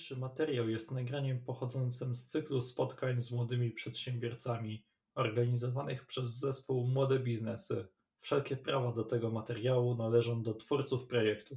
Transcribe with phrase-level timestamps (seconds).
[0.00, 4.84] Niniejszy materiał jest nagraniem pochodzącym z cyklu spotkań z młodymi przedsiębiorcami
[5.14, 7.88] organizowanych przez zespół Młode Biznesy.
[8.20, 11.56] Wszelkie prawa do tego materiału należą do twórców projektu.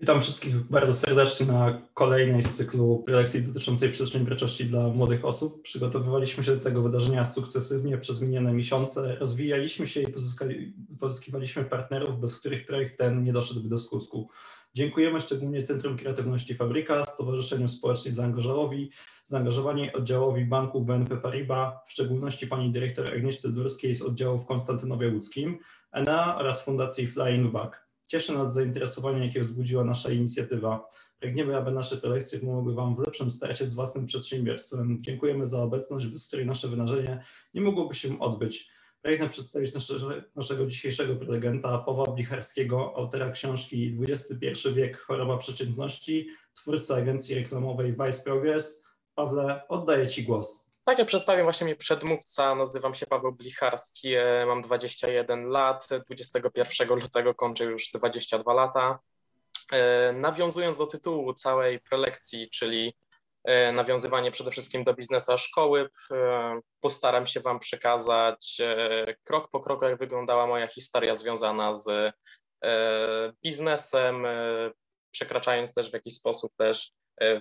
[0.00, 5.62] Witam wszystkich bardzo serdecznie na kolejnej z cyklu prelekcji dotyczącej przedsiębiorczości dla młodych osób.
[5.62, 10.06] Przygotowywaliśmy się do tego wydarzenia sukcesywnie przez minione miesiące, rozwijaliśmy się i
[11.00, 14.28] pozyskiwaliśmy partnerów, bez których projekt ten nie doszedłby do skutku.
[14.74, 18.90] Dziękujemy szczególnie Centrum Kreatywności Fabryka, Stowarzyszeniu Społecznie Zaangażowanej,
[19.24, 25.08] zaangażowanej oddziałowi Banku BNP Paribas, w szczególności pani dyrektor Agnieszce Durskiej z oddziału w Konstantynowie
[25.08, 25.58] Łódzkim,
[25.92, 27.88] ENA oraz Fundacji Flying Back.
[28.06, 30.88] Cieszy nas zainteresowanie, jakie wzbudziła nasza inicjatywa.
[31.20, 34.98] Pragniemy, aby nasze prelekcje pomogły Wam w lepszym starcie z własnym przedsiębiorstwem.
[35.00, 37.22] Dziękujemy za obecność, bez której nasze wydarzenie
[37.54, 38.70] nie mogłoby się odbyć.
[39.02, 39.94] Pragnę przedstawić nasze,
[40.36, 48.22] naszego dzisiejszego prelegenta, Pawła Blicharskiego, autora książki XXI wiek choroba przeciętności, twórca agencji reklamowej Vice
[48.24, 48.84] Progress.
[49.14, 50.70] Pawle, oddaję Ci głos.
[50.84, 56.88] Tak, jak przedstawił właśnie mnie przedmówca, nazywam się Paweł Blicharski, e, mam 21 lat, 21
[56.88, 58.98] lutego kończę już 22 lata.
[59.72, 62.94] E, nawiązując do tytułu całej prelekcji, czyli
[63.72, 65.88] nawiązywanie przede wszystkim do biznesu szkoły.
[66.10, 72.12] E, postaram się Wam przekazać e, krok po kroku, jak wyglądała moja historia związana z
[73.44, 74.26] biznesem,
[75.10, 76.92] przekraczając też w jakiś sposób też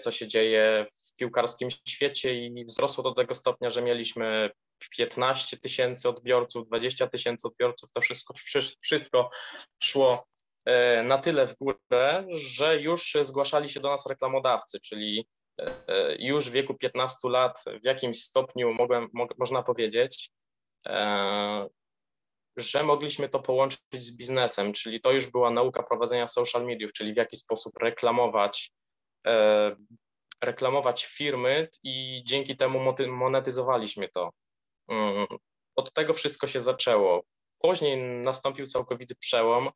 [0.00, 4.50] co się dzieje w piłkarskim świecie i wzrosło do tego stopnia, że mieliśmy
[4.96, 8.34] 15 tysięcy odbiorców, 20 tysięcy odbiorców, to wszystko,
[8.80, 9.30] wszystko
[9.82, 10.24] szło
[11.04, 15.28] na tyle w górę, że już zgłaszali się do nas reklamodawcy, czyli
[15.60, 20.30] E, już w wieku 15 lat w jakimś stopniu mogłem, mo, można powiedzieć,
[20.86, 21.68] e,
[22.56, 27.14] że mogliśmy to połączyć z biznesem, czyli to już była nauka prowadzenia social mediów, czyli
[27.14, 28.72] w jaki sposób reklamować,
[29.26, 29.76] e,
[30.42, 34.30] reklamować firmy i dzięki temu monetyzowaliśmy to.
[34.88, 35.26] Mm,
[35.76, 37.22] od tego wszystko się zaczęło.
[37.60, 39.70] Później nastąpił całkowity przełom,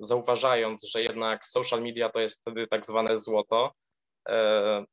[0.00, 3.74] zauważając, że jednak social media to jest wtedy tak zwane złoto,
[4.28, 4.84] E,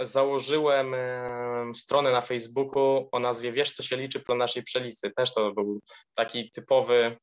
[0.00, 5.10] założyłem e, stronę na Facebooku o nazwie Wiesz, co się liczy pro naszej pszenicy.
[5.10, 5.80] Też to był
[6.14, 7.16] taki typowy,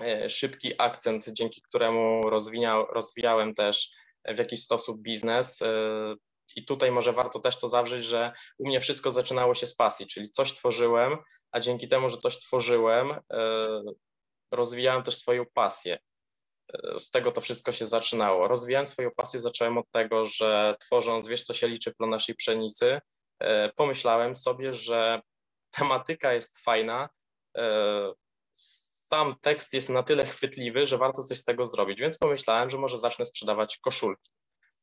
[0.00, 2.22] e, szybki akcent, dzięki któremu
[2.90, 3.90] rozwijałem też
[4.24, 5.62] w jakiś sposób biznes.
[6.56, 10.06] I tutaj może warto też to zawrzeć, że u mnie wszystko zaczynało się z pasji,
[10.06, 11.16] czyli coś tworzyłem,
[11.54, 13.14] a dzięki temu, że coś tworzyłem,
[14.50, 15.98] rozwijałem też swoją pasję
[16.98, 18.48] z tego to wszystko się zaczynało.
[18.48, 23.00] Rozwijając swoją pasję, zacząłem od tego, że tworząc Wiesz, co się liczy pro naszej pszenicy,
[23.40, 25.20] e, pomyślałem sobie, że
[25.70, 27.08] tematyka jest fajna,
[27.56, 28.12] e,
[29.08, 32.78] sam tekst jest na tyle chwytliwy, że warto coś z tego zrobić, więc pomyślałem, że
[32.78, 34.30] może zacznę sprzedawać koszulki.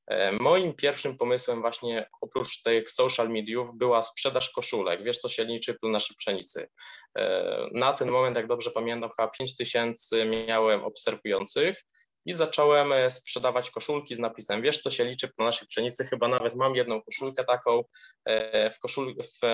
[0.08, 5.04] E, moim pierwszym pomysłem właśnie oprócz tych social mediów była sprzedaż koszulek.
[5.04, 6.70] Wiesz, co się liczy w naszej pszenicy.
[7.18, 11.84] E, na ten moment, jak dobrze pamiętam, chyba 5 tysięcy miałem obserwujących
[12.26, 16.06] i zacząłem e, sprzedawać koszulki z napisem Wiesz, co się liczy w naszej pszenicy.
[16.06, 17.84] Chyba nawet mam jedną koszulkę taką
[18.74, 19.48] w, koszul w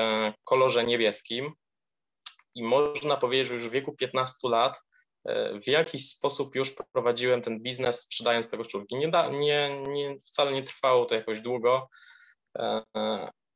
[0.43, 1.53] kolorze niebieskim
[2.55, 4.81] i można powiedzieć, że już w wieku 15 lat
[5.61, 8.95] w jakiś sposób już prowadziłem ten biznes sprzedając tego koszulki.
[8.95, 11.89] Nie, da, nie, nie, wcale nie trwało to jakoś długo,
[12.57, 12.81] e,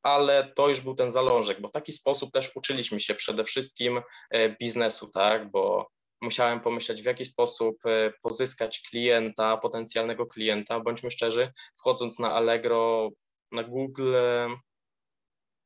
[0.03, 4.01] ale to już był ten zalążek, bo w taki sposób też uczyliśmy się przede wszystkim
[4.31, 5.87] e, biznesu, tak, bo
[6.21, 10.79] musiałem pomyśleć, w jaki sposób e, pozyskać klienta, potencjalnego klienta.
[10.79, 13.09] Bądźmy szczerzy, wchodząc na Allegro,
[13.51, 14.15] na Google,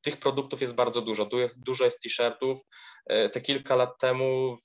[0.01, 1.25] tych produktów jest bardzo dużo.
[1.25, 2.59] Tu jest, dużo jest t-shirtów.
[3.33, 4.55] Te kilka lat temu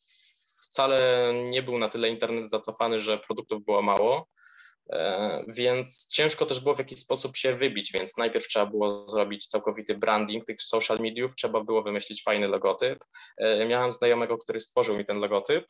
[0.71, 4.29] wcale nie był na tyle internet zacofany, że produktów było mało.
[4.93, 9.47] E, więc ciężko też było w jakiś sposób się wybić, więc najpierw trzeba było zrobić
[9.47, 13.05] całkowity branding tych social mediów, trzeba było wymyślić fajny logotyp.
[13.69, 15.67] Miałem znajomego, który stworzył mi ten logotyp,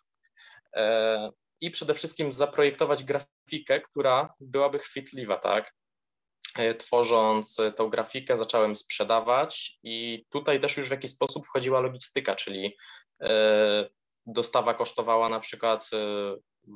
[0.77, 1.31] E,
[1.61, 5.75] i przede wszystkim zaprojektować grafikę, która byłaby chwytliwa, tak?
[6.59, 12.37] E, tworząc tą grafikę, zacząłem sprzedawać, i tutaj też już w jakiś sposób wchodziła logistyka,
[12.37, 12.77] czyli
[13.23, 13.89] e,
[14.33, 15.91] dostawa kosztowała na przykład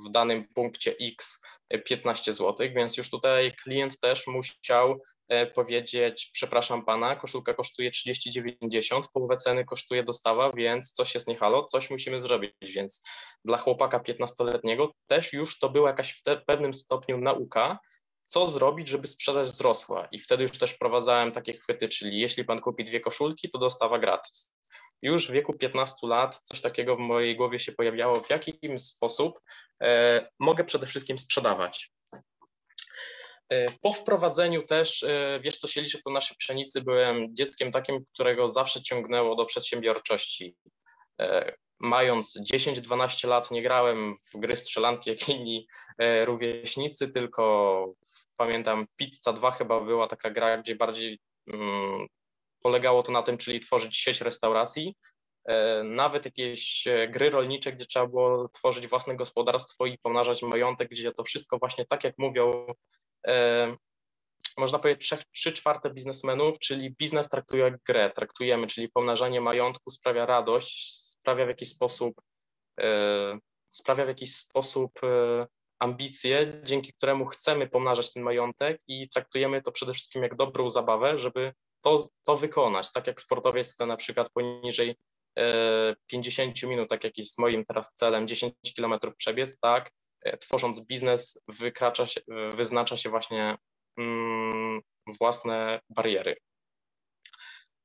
[0.06, 1.43] w danym punkcie X
[1.85, 9.03] 15 zł, więc już tutaj klient też musiał E, powiedzieć, przepraszam pana, koszulka kosztuje 30,90,
[9.12, 13.03] połowę ceny kosztuje dostawa, więc coś jest nie halo, coś musimy zrobić, więc
[13.45, 17.79] dla chłopaka 15-letniego też już to była jakaś w pewnym stopniu nauka,
[18.25, 22.61] co zrobić, żeby sprzedaż wzrosła i wtedy już też wprowadzałem takie chwyty, czyli jeśli pan
[22.61, 24.54] kupi dwie koszulki, to dostawa gratis.
[25.02, 29.41] Już w wieku 15 lat coś takiego w mojej głowie się pojawiało, w jaki sposób
[29.82, 31.93] e, mogę przede wszystkim sprzedawać.
[33.49, 38.05] E, po wprowadzeniu też, e, wiesz co się liczy, to naszej pszenicy byłem dzieckiem takim,
[38.12, 40.56] którego zawsze ciągnęło do przedsiębiorczości.
[41.81, 45.67] Mając 10-12 lat nie grałem w gry strzelanki jak inni
[46.25, 47.94] rówieśnicy, tylko
[48.37, 51.19] pamiętam Pizza 2 chyba była taka gra, gdzie bardziej
[51.52, 52.06] mm,
[52.65, 54.97] polegało to na tym, czyli tworzyć sieć restauracji,
[55.85, 61.25] nawet jakieś gry rolnicze, gdzie trzeba było tworzyć własne gospodarstwo i pomnażać majątek, gdzie to
[61.25, 62.67] wszystko właśnie tak jak mówią
[64.57, 70.27] można powiedzieć, trzy czwarte biznesmenów, czyli biznes traktuje jak grę, traktujemy, czyli pomnażanie majątku sprawia
[70.27, 72.21] radość, sprawia w jakiś sposób,
[72.81, 73.39] e,
[73.69, 75.47] sprawia w jakiś sposób e,
[75.79, 81.19] ambicje, dzięki któremu chcemy pomnażać ten majątek i traktujemy to przede wszystkim jak dobrą zabawę,
[81.19, 81.53] żeby
[81.85, 82.93] to, to wykonać.
[82.93, 84.97] Tak jak sportowiec chce na przykład poniżej
[86.07, 89.91] 50 e, minut, tak jak jest moim teraz celem, 10 kilometrów przebiec, tak,
[90.25, 92.21] E, tworząc biznes, wykracza się,
[92.55, 93.57] wyznacza się właśnie
[93.99, 96.37] mm, własne bariery.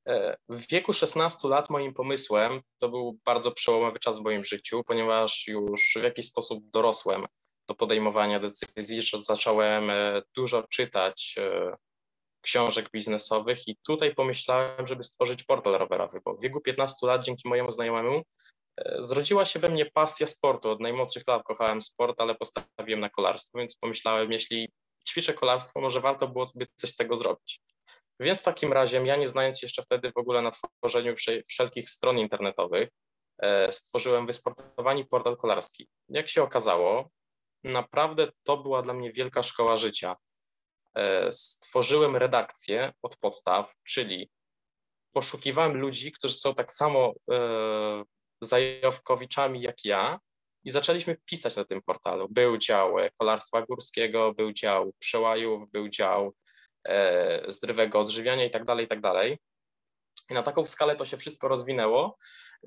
[0.07, 4.83] E, w wieku 16 lat moim pomysłem to był bardzo przełomowy czas w moim życiu,
[4.87, 7.25] ponieważ już w jakiś sposób dorosłem
[7.67, 11.35] do podejmowania decyzji, że zacząłem e, dużo czytać
[12.41, 17.49] książek biznesowych i tutaj pomyślałem, żeby stworzyć portal rowerowy, bo w wieku 15 lat dzięki
[17.49, 18.23] mojemu znajomemu
[18.99, 20.69] Zrodziła się we mnie pasja sportu.
[20.69, 24.71] Od najmłodszych lat kochałem sport, ale postawiłem na kolarstwo, więc pomyślałem, jeśli
[25.09, 27.61] ćwiczę kolarstwo, może warto było sobie coś z tego zrobić.
[28.19, 31.15] Więc w takim razie, ja nie znając jeszcze wtedy w ogóle na tworzeniu
[31.47, 32.89] wszelkich stron internetowych,
[33.41, 35.89] e, stworzyłem wysportowani portal kolarski.
[36.09, 37.09] Jak się okazało,
[37.63, 40.15] naprawdę to była dla mnie wielka szkoła życia.
[40.95, 44.29] E, stworzyłem redakcję od podstaw, czyli
[45.11, 48.03] poszukiwałem ludzi, którzy są tak samo e,
[48.41, 50.19] zajawkowiczami jak ja
[50.63, 52.27] i zaczęliśmy pisać na tym portalu.
[52.29, 56.33] Był dział kolarstwa górskiego, był dział przełajów, był dział
[56.87, 59.37] e, zdrowego odżywiania i tak dalej, i tak dalej.
[60.29, 62.17] I na taką skalę to się wszystko rozwinęło,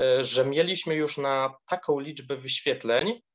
[0.03, 3.32] e, że mieliśmy już na taką liczbę wyświetleń, E,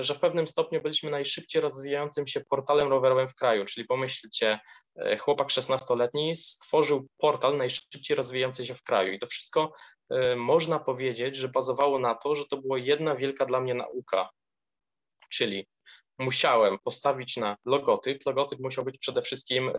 [0.00, 4.60] że w pewnym stopniu byliśmy najszybciej rozwijającym się portalem rowerowym w kraju, czyli pomyślcie,
[4.96, 9.12] e, chłopak 16-letni stworzył portal najszybciej rozwijający się w kraju.
[9.12, 9.72] I to wszystko
[10.10, 14.30] e, można powiedzieć, że bazowało na to, że to była jedna wielka dla mnie nauka,
[15.30, 15.66] czyli
[16.18, 19.72] musiałem postawić na logotyp, logotyp musiał być przede wszystkim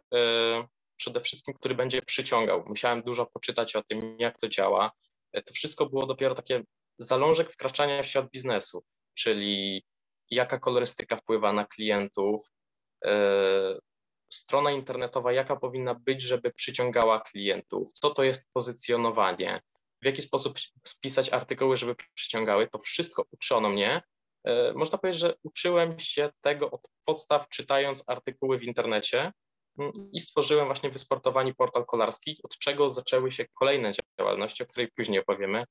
[0.95, 2.63] przede wszystkim, który będzie przyciągał.
[2.67, 4.91] Musiałem dużo poczytać o tym, jak to działa.
[5.31, 6.63] To wszystko było dopiero takie
[6.97, 8.83] zalążek wkraczania w świat biznesu
[9.13, 9.83] czyli
[10.31, 12.41] jaka kolorystyka wpływa na klientów,
[13.05, 13.79] e,
[14.33, 19.61] strona internetowa, jaka powinna być, żeby przyciągała klientów, co to jest pozycjonowanie,
[20.01, 20.53] w jaki sposób
[20.83, 22.67] spisać artykuły, żeby przyciągały.
[22.67, 24.01] To wszystko uczono mnie.
[24.43, 29.31] E, można powiedzieć, że uczyłem się tego od podstaw, czytając artykuły w internecie
[29.79, 34.91] mm, i stworzyłem właśnie wysportowani portal kolarski, od czego zaczęły się kolejne działalności, o której
[34.91, 35.65] później opowiemy,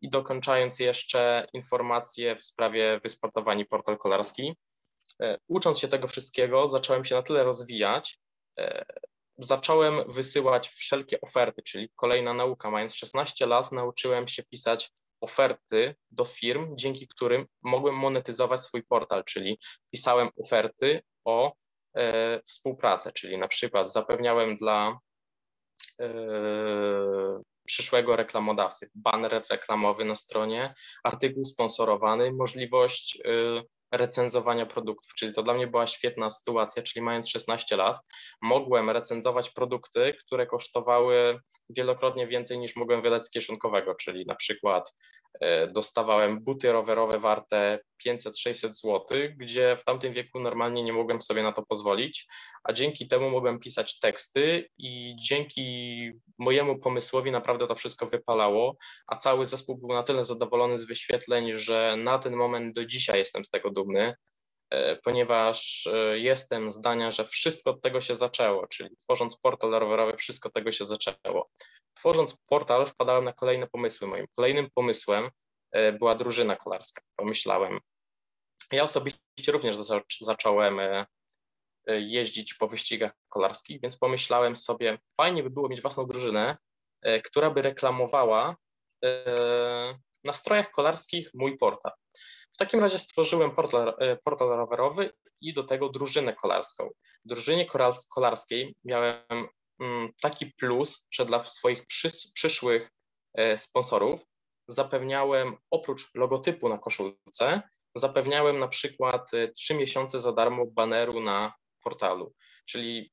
[0.00, 4.56] I dokończając jeszcze informacje w sprawie wysportowani portal kolarski.
[5.22, 8.18] E, ucząc się tego wszystkiego, zacząłem się na tyle rozwijać,
[8.58, 8.84] e,
[9.38, 12.70] zacząłem wysyłać wszelkie oferty, czyli kolejna nauka.
[12.70, 19.24] Mając 16 lat, nauczyłem się pisać oferty do firm, dzięki którym mogłem monetyzować swój portal,
[19.24, 19.58] czyli
[19.90, 21.52] pisałem oferty o
[21.96, 24.98] e, współpracę, czyli na przykład zapewniałem dla
[26.00, 26.08] e,
[27.66, 28.90] przyszłego reklamodawcy.
[28.94, 35.86] Banner reklamowy na stronie, artykuł sponsorowany, możliwość y, recenzowania produktów, czyli to dla mnie była
[35.86, 37.98] świetna sytuacja, czyli mając 16 lat,
[38.42, 41.40] mogłem recenzować produkty, które kosztowały
[41.70, 44.94] wielokrotnie więcej niż mogłem wydać z kieszonkowego, czyli na przykład
[45.72, 49.04] dostawałem buty rowerowe warte 500-600 zł,
[49.36, 52.26] gdzie w tamtym wieku normalnie nie mogłem sobie na to pozwolić,
[52.64, 58.76] a dzięki temu mogłem pisać teksty i dzięki mojemu pomysłowi naprawdę to wszystko wypalało,
[59.06, 63.18] a cały zespół był na tyle zadowolony z wyświetleń, że na ten moment do dzisiaj
[63.18, 64.16] jestem z tego dumny, e,
[65.04, 70.48] ponieważ e, jestem zdania, że wszystko od tego się zaczęło, czyli tworząc portal rowerowy, wszystko
[70.48, 71.50] od tego się zaczęło.
[71.94, 74.08] Tworząc portal, wpadałem na kolejne pomysły.
[74.08, 75.30] Moim kolejnym pomysłem
[75.72, 77.02] e, była drużyna kolarska.
[77.16, 77.80] Pomyślałem,
[78.72, 79.76] ja osobiście również
[80.20, 80.80] zacząłem
[81.86, 86.56] jeździć po wyścigach kolarskich, więc pomyślałem sobie, fajnie by było mieć własną drużynę,
[87.24, 88.56] która by reklamowała
[90.24, 91.92] na strojach kolarskich mój portal.
[92.54, 96.90] W takim razie stworzyłem portal, e, portal rowerowy i do tego drużynę kolarską.
[97.24, 97.66] W drużynie
[98.14, 99.48] kolarskiej miałem
[99.80, 101.86] mm, taki plus, że dla swoich
[102.34, 102.90] przyszłych
[103.34, 104.26] e, sponsorów
[104.68, 107.62] zapewniałem oprócz logotypu na koszulce,
[107.94, 112.34] zapewniałem na przykład 3 e, miesiące za darmo baneru na portalu.
[112.66, 113.12] Czyli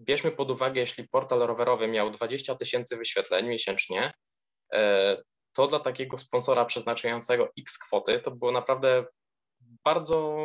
[0.00, 4.12] bierzmy pod uwagę, jeśli portal rowerowy miał 20 tysięcy wyświetleń miesięcznie,
[5.54, 9.04] to dla takiego sponsora przeznaczającego X kwoty to było naprawdę
[9.84, 10.36] bardzo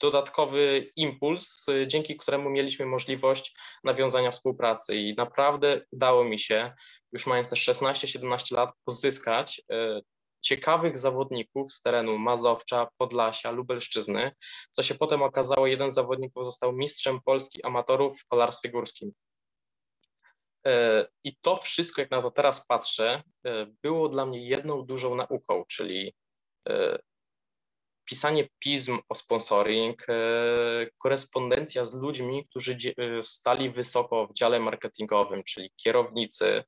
[0.00, 6.72] dodatkowy impuls, dzięki któremu mieliśmy możliwość nawiązania współpracy i naprawdę udało mi się,
[7.12, 10.00] już mając też 16-17 lat, pozyskać e,
[10.40, 14.32] ciekawych zawodników z terenu Mazowcza, Podlasia, Lubelszczyzny,
[14.72, 19.12] co się potem okazało, jeden z zawodników został mistrzem Polski amatorów w kolarstwie górskim.
[20.66, 25.14] E, I to wszystko, jak na to teraz patrzę, e, było dla mnie jedną dużą
[25.14, 26.14] nauką, czyli
[26.68, 26.98] e,
[28.04, 30.06] pisanie pism o sponsoring,
[30.98, 32.76] korespondencja z ludźmi, którzy
[33.22, 36.64] stali wysoko w dziale marketingowym, czyli kierownicy.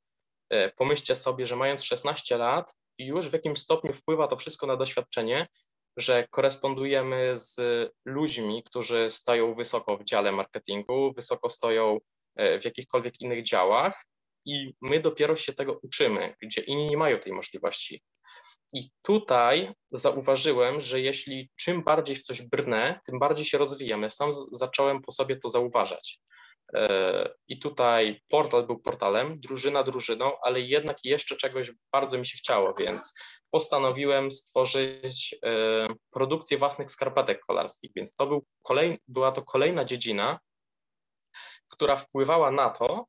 [0.77, 5.47] Pomyślcie sobie, że mając 16 lat, już w jakim stopniu wpływa to wszystko na doświadczenie,
[5.97, 7.57] że korespondujemy z
[8.05, 11.99] ludźmi, którzy stoją wysoko w dziale marketingu, wysoko stoją
[12.61, 14.05] w jakichkolwiek innych działach
[14.45, 18.03] i my dopiero się tego uczymy, gdzie inni nie mają tej możliwości.
[18.73, 24.03] I tutaj zauważyłem, że jeśli czym bardziej w coś brnę, tym bardziej się rozwijam.
[24.03, 26.21] Ja sam zacząłem po sobie to zauważać.
[26.75, 32.39] E, I tutaj portal był portalem, drużyna drużyną, ale jednak jeszcze czegoś bardzo mi się
[32.39, 33.15] chciało, więc
[33.51, 37.91] postanowiłem stworzyć e, produkcję własnych skarpetek kolarskich.
[37.97, 40.39] Więc to był kolej, była to kolejna dziedzina,
[41.71, 43.07] która wpływała na to,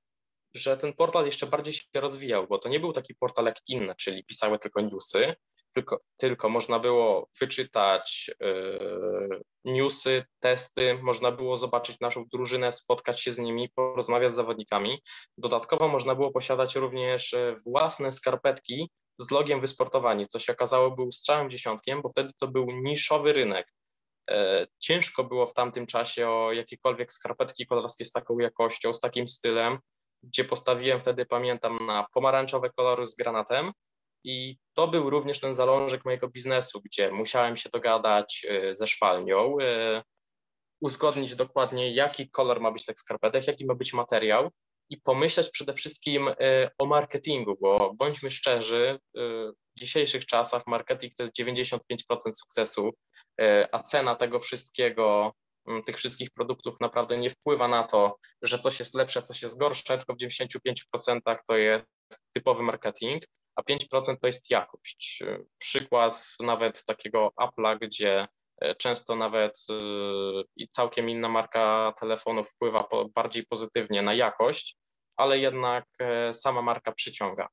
[0.56, 3.96] że ten portal jeszcze bardziej się rozwijał, bo to nie był taki portal jak inne,
[3.96, 5.36] czyli pisały tylko newsy,
[5.74, 13.32] tylko, tylko można było wyczytać yy, newsy, testy, można było zobaczyć naszą drużynę, spotkać się
[13.32, 15.02] z nimi, porozmawiać z zawodnikami.
[15.38, 18.90] Dodatkowo można było posiadać również e, własne skarpetki
[19.20, 23.68] z logiem wysportowani, co się okazało był strzałem dziesiątkiem, bo wtedy to był niszowy rynek.
[24.30, 29.28] E, ciężko było w tamtym czasie o jakiekolwiek skarpetki kolarskie z taką jakością, z takim
[29.28, 29.80] stylem,
[30.24, 33.72] gdzie postawiłem wtedy, pamiętam, na pomarańczowe kolory z granatem.
[34.24, 39.58] I to był również ten zalążek mojego biznesu, gdzie musiałem się dogadać e, ze szwalnią,
[39.62, 40.04] e,
[40.82, 44.52] uzgodnić dokładnie, jaki kolor ma być tych skarpetek, jaki ma być materiał
[44.92, 46.30] i pomyśleć przede wszystkim
[46.78, 49.00] o marketingu, bo bądźmy szczerzy,
[49.76, 51.80] w dzisiejszych czasach marketing to jest 95%
[52.36, 52.92] sukcesu,
[53.42, 55.34] E, a cena tego wszystkiego,
[55.68, 59.60] mm, tych wszystkich produktów naprawdę nie wpływa na to, że coś jest lepsze, coś jest
[59.60, 61.88] gorsze, tylko w 95% to jest
[62.34, 63.24] typowy marketing,
[63.56, 65.24] a 5% to jest jakość.
[65.58, 68.28] Przykład nawet takiego Apple'a, gdzie
[68.78, 69.60] często nawet
[70.56, 74.78] i całkiem inna marka telefonu wpływa bardziej pozytywnie na jakość,
[75.18, 75.86] ale jednak
[76.34, 77.48] sama marka przyciąga.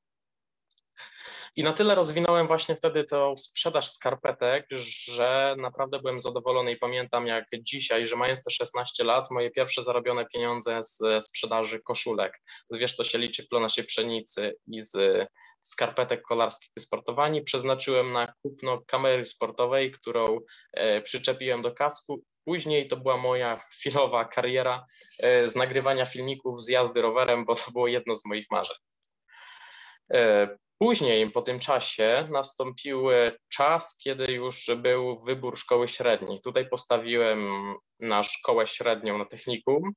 [1.55, 7.27] I na tyle rozwinąłem właśnie wtedy tą sprzedaż skarpetek, że naprawdę byłem zadowolony i pamiętam
[7.27, 12.77] jak dzisiaj, że mając te 16 lat, moje pierwsze zarobione pieniądze z sprzedaży koszulek, z
[12.77, 15.27] wiesz co się liczy w naszej pszenicy i z
[15.61, 17.41] skarpetek kolarskich wysportowani.
[17.41, 20.39] Przeznaczyłem na kupno kamery sportowej, którą
[20.73, 22.23] e, przyczepiłem do kasku.
[22.45, 24.85] Później to była moja chwilowa kariera
[25.19, 28.77] e, z nagrywania filmików z jazdy rowerem, bo to było jedno z moich marzeń.
[30.79, 33.03] Później, po tym czasie, nastąpił
[33.49, 36.41] czas, kiedy już był wybór szkoły średniej.
[36.41, 37.49] Tutaj postawiłem
[37.99, 39.93] na szkołę średnią na technikum,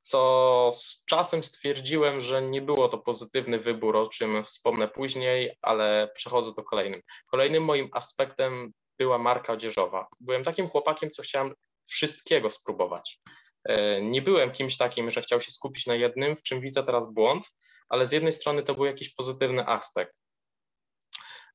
[0.00, 6.10] co z czasem stwierdziłem, że nie było to pozytywny wybór, o czym wspomnę później, ale
[6.14, 7.00] przechodzę do kolejnym.
[7.30, 10.08] Kolejnym moim aspektem była marka odzieżowa.
[10.20, 11.54] Byłem takim chłopakiem, co chciałem
[11.86, 13.20] wszystkiego spróbować.
[13.64, 17.12] E, nie byłem kimś takim, że chciał się skupić na jednym, w czym widzę teraz
[17.12, 17.50] błąd,
[17.88, 20.14] ale z jednej strony to był jakiś pozytywny aspekt.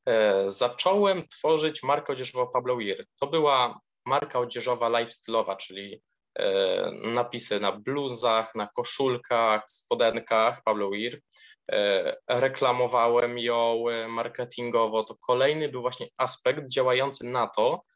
[0.05, 3.05] E, zacząłem tworzyć markę odzieżową Pablo Weir.
[3.19, 6.01] To była marka odzieżowa lifestyle'owa, czyli
[6.35, 11.21] e, napisy na bluzach, na koszulkach, spodenkach Pablo Weir.
[12.27, 15.03] Reklamowałem ją marketingowo.
[15.03, 17.92] To kolejny był właśnie aspekt działający na to, E,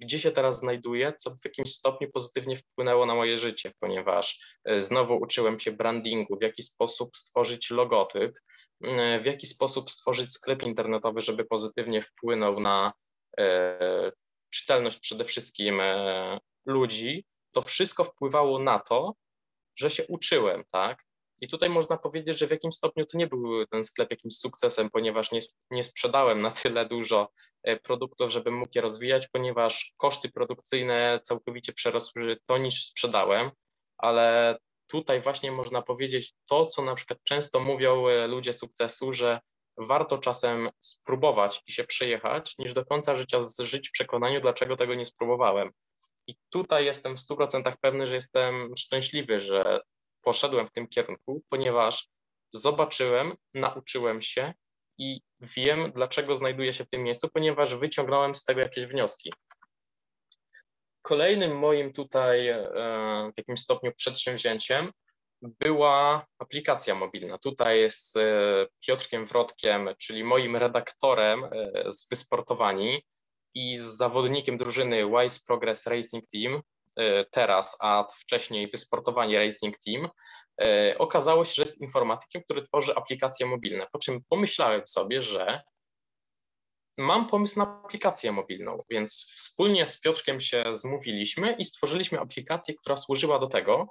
[0.00, 4.80] gdzie się teraz znajduję, co w jakimś stopniu pozytywnie wpłynęło na moje życie, ponieważ e,
[4.80, 8.38] znowu uczyłem się brandingu, w jaki sposób stworzyć logotyp,
[8.82, 12.92] e, w jaki sposób stworzyć sklep internetowy, żeby pozytywnie wpłynął na
[14.50, 15.80] czytelność przede wszystkim
[16.66, 17.24] ludzi.
[17.52, 19.14] To wszystko wpływało na to,
[19.78, 21.05] że się uczyłem, tak?
[21.40, 24.90] I tutaj można powiedzieć, że w jakimś stopniu to nie był ten sklep jakimś sukcesem,
[24.90, 25.40] ponieważ nie,
[25.70, 27.28] nie sprzedałem na tyle dużo
[27.62, 33.50] e, produktów, żeby mógł je rozwijać, ponieważ koszty produkcyjne całkowicie przerosły to, niż sprzedałem,
[33.98, 39.40] ale tutaj właśnie można powiedzieć to, co na przykład często mówią e, ludzie sukcesu, że
[39.78, 44.94] warto czasem spróbować i się przejechać, niż do końca życia żyć w przekonaniu, dlaczego tego
[44.94, 45.70] nie spróbowałem.
[46.26, 49.80] I tutaj jestem w 100% pewny, że jestem szczęśliwy, że
[50.26, 52.08] poszedłem w tym kierunku, ponieważ
[52.52, 54.54] zobaczyłem, nauczyłem się
[54.98, 59.32] i wiem, dlaczego znajduję się w tym miejscu, ponieważ wyciągnąłem z tego jakieś wnioski.
[61.02, 62.68] Kolejnym moim tutaj e,
[63.34, 64.92] w jakimś stopniu przedsięwzięciem
[65.42, 67.38] była aplikacja mobilna.
[67.38, 73.02] Tutaj z e, Piotrkiem Wrotkiem, czyli moim redaktorem e, z Wysportowani
[73.54, 76.62] i z zawodnikiem drużyny Wise Progress Racing Team,
[77.30, 80.08] teraz, a wcześniej wysportowanie Racing Team,
[80.62, 83.86] e, okazało się, że jest informatykiem, który tworzy aplikacje mobilne.
[83.92, 85.62] Po czym pomyślałem sobie, że
[86.98, 92.96] mam pomysł na aplikację mobilną, więc wspólnie z Piotrkiem się zmówiliśmy i stworzyliśmy aplikację, która
[92.96, 93.86] służyła do tego,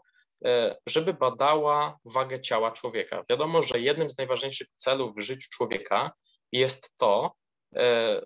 [0.45, 3.23] e, żeby badała wagę ciała człowieka.
[3.29, 6.11] Wiadomo, że jednym z najważniejszych celów w życiu człowieka
[6.51, 7.44] jest to, E,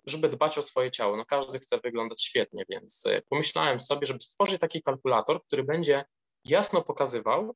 [0.05, 1.17] żeby dbać o swoje ciało.
[1.17, 6.05] No każdy chce wyglądać świetnie, więc e, pomyślałem sobie, żeby stworzyć taki kalkulator, który będzie
[6.43, 7.55] jasno pokazywał,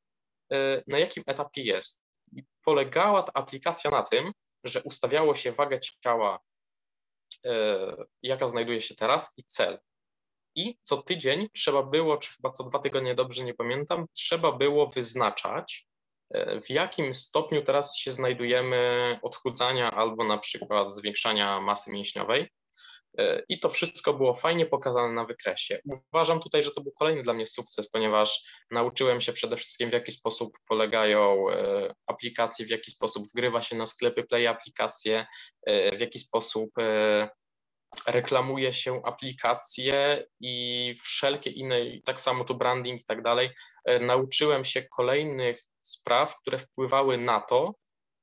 [0.52, 2.04] e, na jakim etapie jest.
[2.32, 4.32] I polegała ta aplikacja na tym,
[4.64, 6.40] że ustawiało się wagę ciała,
[8.22, 9.80] jaka znajduje się teraz i cel.
[10.56, 14.88] I co tydzień trzeba było, czy chyba co dwa tygodnie, dobrze nie pamiętam, trzeba było
[14.88, 15.88] wyznaczać,
[16.62, 22.50] w jakim stopniu teraz się znajdujemy odchudzania albo na przykład zwiększania masy mięśniowej.
[23.50, 25.80] I to wszystko było fajnie pokazane na wykresie.
[26.14, 29.94] Uważam tutaj, że to był kolejny dla mnie sukces, ponieważ nauczyłem się przede wszystkim, w
[29.94, 35.26] jaki sposób polegają e, aplikacje, w jaki sposób wgrywa się na sklepy Play aplikacje,
[35.66, 37.30] e, w jaki sposób e,
[38.08, 43.50] reklamuje się aplikacje i wszelkie inne, tak samo tu branding i tak dalej.
[44.02, 47.74] Nauczyłem się kolejnych spraw, które wpływały na to,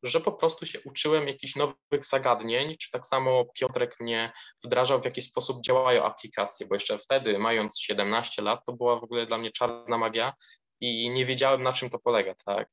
[0.03, 4.33] że po prostu się uczyłem jakichś nowych zagadnień, czy tak samo Piotrek mnie
[4.65, 9.05] wdrażał, w jaki sposób działają aplikacje, bo jeszcze wtedy, mając 17 lat, to była w
[9.05, 10.33] ogóle dla mnie czarna magia
[10.81, 12.69] i nie wiedziałem, na czym to polega, tak.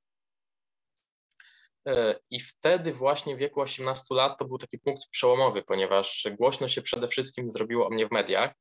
[1.87, 6.67] E, I wtedy właśnie w wieku 18 lat to był taki punkt przełomowy, ponieważ głośno
[6.67, 8.53] się przede wszystkim zrobiło o mnie w mediach,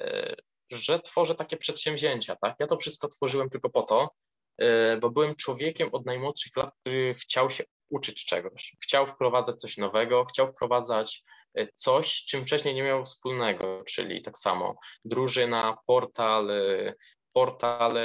[0.00, 0.34] e,
[0.72, 2.54] że tworzę takie przedsięwzięcia, tak.
[2.58, 4.10] Ja to wszystko tworzyłem tylko po to,
[5.00, 7.64] bo byłem człowiekiem od najmłodszych lat, który chciał się
[7.94, 13.82] uczyć czegoś, chciał wprowadzać coś nowego, chciał wprowadzać e, coś, czym wcześniej nie miał wspólnego,
[13.86, 16.94] czyli tak samo drużyna, portal, e,
[17.32, 17.98] portal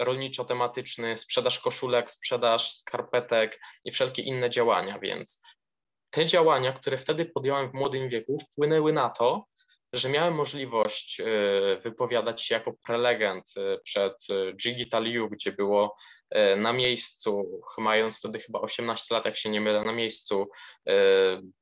[0.00, 5.42] rolniczo-tematyczny, sprzedaż koszulek, sprzedaż skarpetek i wszelkie inne działania, więc
[6.10, 9.46] te działania, które wtedy podjąłem w młodym wieku, wpłynęły na to,
[9.96, 11.24] że miałem możliwość e,
[11.82, 14.26] wypowiadać się jako prelegent e, przed
[14.64, 15.96] Digital U, gdzie było
[16.30, 20.48] e, na miejscu, mając wtedy chyba 18 lat, jak się nie mylę, na miejscu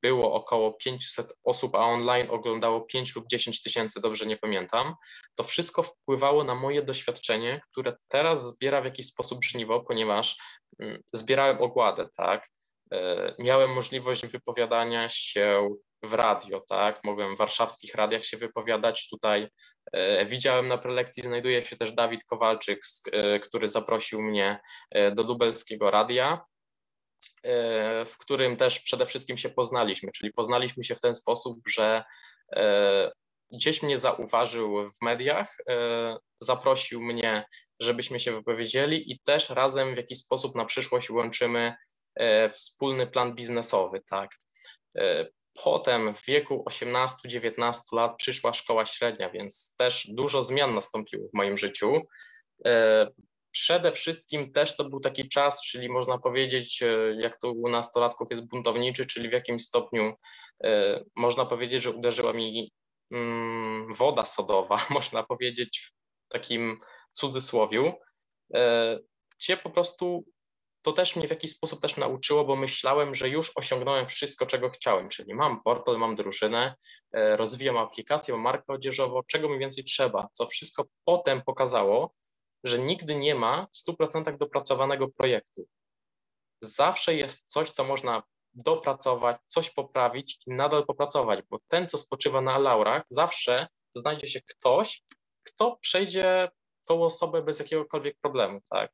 [0.02, 4.94] było około 500 osób, a online oglądało 5 lub 10 tysięcy, dobrze nie pamiętam.
[5.34, 10.36] To wszystko wpływało na moje doświadczenie, które teraz zbiera w jakiś sposób żniwo, ponieważ
[10.80, 12.48] mm, zbierałem ogładę, tak?
[13.38, 15.68] Miałem możliwość wypowiadania się
[16.06, 17.04] w radio, tak?
[17.04, 19.08] Mogłem w warszawskich radiach się wypowiadać.
[19.08, 19.48] Tutaj
[19.92, 22.80] e, widziałem na prelekcji, znajduje się też Dawid Kowalczyk,
[23.12, 26.44] e, który zaprosił mnie e, do lubelskiego radia,
[28.06, 32.04] w którym też przede wszystkim się poznaliśmy, czyli poznaliśmy się w ten sposób, że
[33.52, 35.56] gdzieś mnie zauważył w mediach,
[36.40, 37.44] zaprosił mnie,
[37.80, 41.74] żebyśmy się wypowiedzieli i też razem w jakiś sposób na przyszłość łączymy
[42.50, 44.30] wspólny plan biznesowy, tak.
[45.62, 51.58] Potem w wieku 18-19 lat przyszła szkoła średnia, więc też dużo zmian nastąpiło w moim
[51.58, 52.00] życiu.
[52.66, 53.06] E,
[53.50, 56.86] przede wszystkim też to był taki czas, czyli można powiedzieć, e,
[57.20, 60.14] jak to u nastolatków jest buntowniczy, czyli w jakimś stopniu
[60.64, 62.72] e, można powiedzieć, że uderzyła mi
[63.10, 66.78] mm, woda sodowa, można powiedzieć w takim
[67.12, 67.92] cudzysłowiu,
[69.38, 70.24] gdzie po prostu
[70.84, 74.70] to też mnie w jakiś sposób też nauczyło, bo myślałem, że już osiągnąłem wszystko, czego
[74.70, 76.74] chciałem, czyli mam portal, mam drużynę,
[77.12, 82.14] e, rozwijam aplikację, mam markę odzieżową, czego mi więcej trzeba, co wszystko potem pokazało,
[82.64, 85.66] że nigdy nie ma w 100% dopracowanego projektu.
[86.60, 88.22] Zawsze jest coś, co można
[88.54, 94.40] dopracować, coś poprawić i nadal popracować, bo ten, co spoczywa na laurach, zawsze znajdzie się
[94.40, 95.02] ktoś,
[95.42, 96.48] kto przejdzie
[96.84, 98.92] tą osobę bez jakiegokolwiek problemu, tak?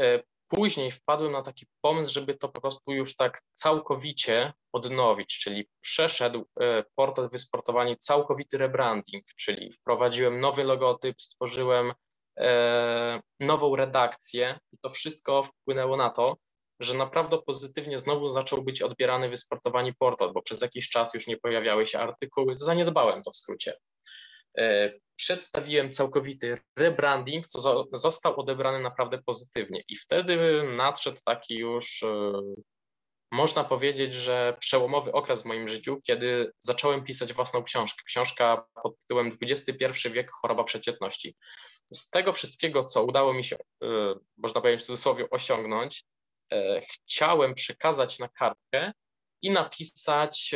[0.00, 5.68] E, później wpadłem na taki pomysł, żeby to po prostu już tak całkowicie odnowić, czyli
[5.80, 11.92] przeszedł e, portal Wysportowanie całkowity rebranding, czyli wprowadziłem nowy logotyp, stworzyłem
[12.38, 16.36] e, nową redakcję i to wszystko wpłynęło na to,
[16.80, 21.36] że naprawdę pozytywnie znowu zaczął być odbierany Wysportowani portal, bo przez jakiś czas już nie
[21.36, 23.72] pojawiały się artykuły, zaniedbałem to w skrócie.
[24.58, 29.82] E, przedstawiłem całkowity rebranding, co został odebrany naprawdę pozytywnie.
[29.88, 32.32] I wtedy nadszedł taki już, e,
[33.32, 38.02] można powiedzieć, że przełomowy okres w moim życiu, kiedy zacząłem pisać własną książkę.
[38.06, 41.36] Książka pod tytułem XXI wiek choroba przeciętności.
[41.92, 43.86] Z tego wszystkiego, co udało mi się, e,
[44.36, 46.04] można powiedzieć w cudzysłowie, osiągnąć,
[46.92, 48.92] chciałem przekazać na kartkę
[49.42, 50.54] i napisać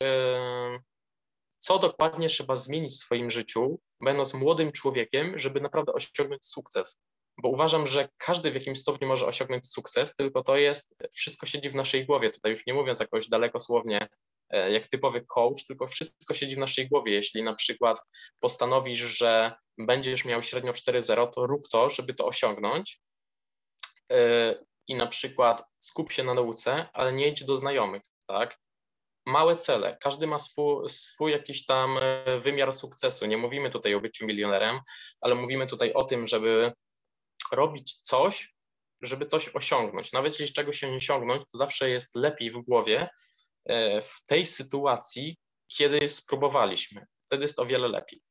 [1.62, 7.00] co dokładnie trzeba zmienić w swoim życiu, będąc młodym człowiekiem, żeby naprawdę osiągnąć sukces.
[7.42, 11.70] Bo uważam, że każdy w jakimś stopniu może osiągnąć sukces, tylko to jest, wszystko siedzi
[11.70, 12.30] w naszej głowie.
[12.30, 14.08] Tutaj już nie mówiąc jakoś dalekosłownie,
[14.50, 17.12] e, jak typowy coach, tylko wszystko siedzi w naszej głowie.
[17.12, 18.00] Jeśli na przykład
[18.40, 23.00] postanowisz, że będziesz miał średnio 4.0, to rób to, żeby to osiągnąć.
[24.12, 24.54] E,
[24.88, 28.58] I na przykład skup się na nauce, ale nie idź do znajomych, tak?
[29.26, 29.96] Małe cele.
[30.00, 33.26] Każdy ma swój, swój jakiś tam e, wymiar sukcesu.
[33.26, 34.80] Nie mówimy tutaj o byciu milionerem,
[35.20, 36.72] ale mówimy tutaj o tym, żeby
[37.52, 38.54] robić coś,
[39.02, 40.12] żeby coś osiągnąć.
[40.12, 43.08] Nawet jeśli czegoś się nie osiągnąć, to zawsze jest lepiej w głowie
[43.64, 45.36] e, w tej sytuacji,
[45.68, 47.06] kiedy spróbowaliśmy.
[47.20, 48.22] Wtedy jest o wiele lepiej.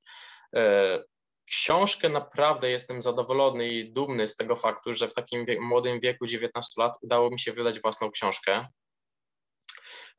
[0.55, 1.03] E,
[1.45, 6.81] książkę naprawdę jestem zadowolony i dumny z tego faktu, że w takim młodym wieku 19
[6.81, 8.67] lat udało mi się wydać własną książkę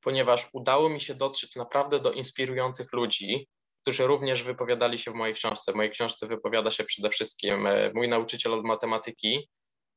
[0.03, 3.49] ponieważ udało mi się dotrzeć naprawdę do inspirujących ludzi,
[3.83, 5.73] którzy również wypowiadali się w mojej książce.
[5.73, 9.49] W mojej książce wypowiada się przede wszystkim e, mój nauczyciel od matematyki,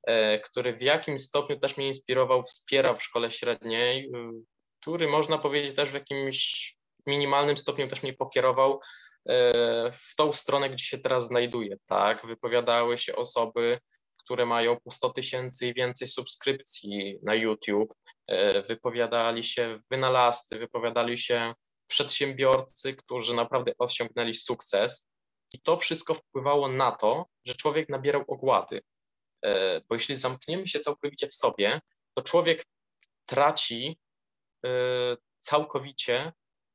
[0.07, 4.31] e, który w jakimś stopniu też mnie inspirował, wspierał w szkole średniej, e,
[4.81, 6.73] który można powiedzieć też w jakimś
[7.07, 8.79] minimalnym stopniu też mnie pokierował
[9.91, 11.77] w tą stronę, gdzie się teraz znajduję.
[11.85, 13.79] Tak, wypowiadały się osoby,
[14.25, 17.93] które mają po 100 tysięcy i więcej subskrypcji na YouTube,
[18.27, 21.53] e, wypowiadali się wynalazcy, wypowiadali się
[21.87, 25.07] przedsiębiorcy, którzy naprawdę osiągnęli sukces.
[25.53, 28.81] I to wszystko wpływało na to, że człowiek nabierał ogłady.
[29.41, 31.81] E, bo jeśli zamkniemy się całkowicie w sobie,
[32.13, 32.65] to człowiek
[33.25, 33.99] traci
[34.65, 34.69] e,
[35.39, 36.33] całkowicie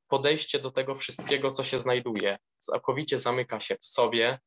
[0.08, 2.38] podejście do tego wszystkiego, co się znajduje.
[2.58, 4.38] Całkowicie zamyka się w sobie,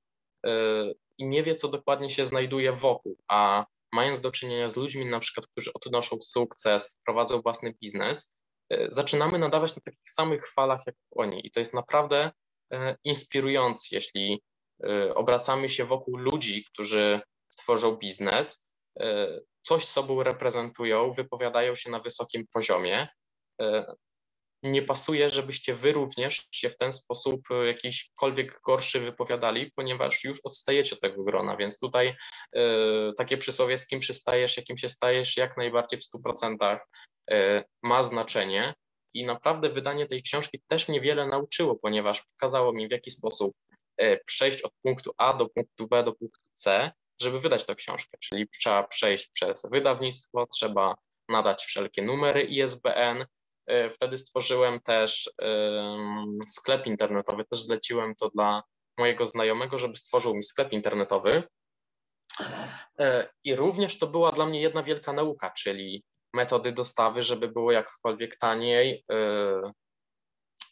[1.17, 5.19] i nie wie, co dokładnie się znajduje wokół, a mając do czynienia z ludźmi, na
[5.19, 8.33] przykład, którzy odnoszą sukces, prowadzą własny biznes,
[8.69, 11.47] e, zaczynamy nadawać na takich samych falach jak oni.
[11.47, 12.31] I to jest naprawdę
[12.73, 14.41] e, inspirujące, jeśli
[15.15, 17.21] obracamy się wokół ludzi, którzy
[17.57, 18.67] tworzą biznes,
[19.61, 23.07] coś sobą reprezentują, wypowiadają się na wysokim poziomie,
[24.63, 30.39] nie pasuje, żebyście wy również się w ten sposób e, jakiśkolwiek gorszy wypowiadali, ponieważ już
[30.43, 32.15] odstajecie od tego grona, więc tutaj
[32.55, 32.59] y,
[33.17, 36.79] takie przysłowie, z kim przystajesz, jakim się stajesz, jak najbardziej w 100%
[37.31, 38.73] y, ma znaczenie.
[39.13, 43.53] I naprawdę wydanie tej książki też mnie wiele nauczyło, ponieważ pokazało mi w jaki sposób
[44.01, 48.17] y, przejść od punktu A do punktu B do punktu C, żeby wydać tę książkę,
[48.19, 50.95] czyli trzeba przejść przez wydawnictwo, trzeba
[51.29, 53.25] nadać wszelkie numery ISBN, E,
[53.89, 55.31] wtedy stworzyłem też
[56.47, 58.63] sklep internetowy, też zleciłem to dla
[58.97, 61.43] mojego znajomego, żeby stworzył mi sklep internetowy.
[62.99, 67.71] E, I również to była dla mnie jedna wielka nauka, czyli metody dostawy, żeby było
[67.71, 69.71] jakkolwiek taniej, e,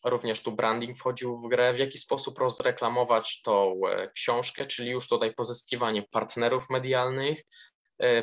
[0.04, 3.82] Również tu branding wchodził w grę, w jaki sposób rozreklamować tą
[4.16, 7.42] książkę, czyli już tutaj pozyskiwanie partnerów medialnych,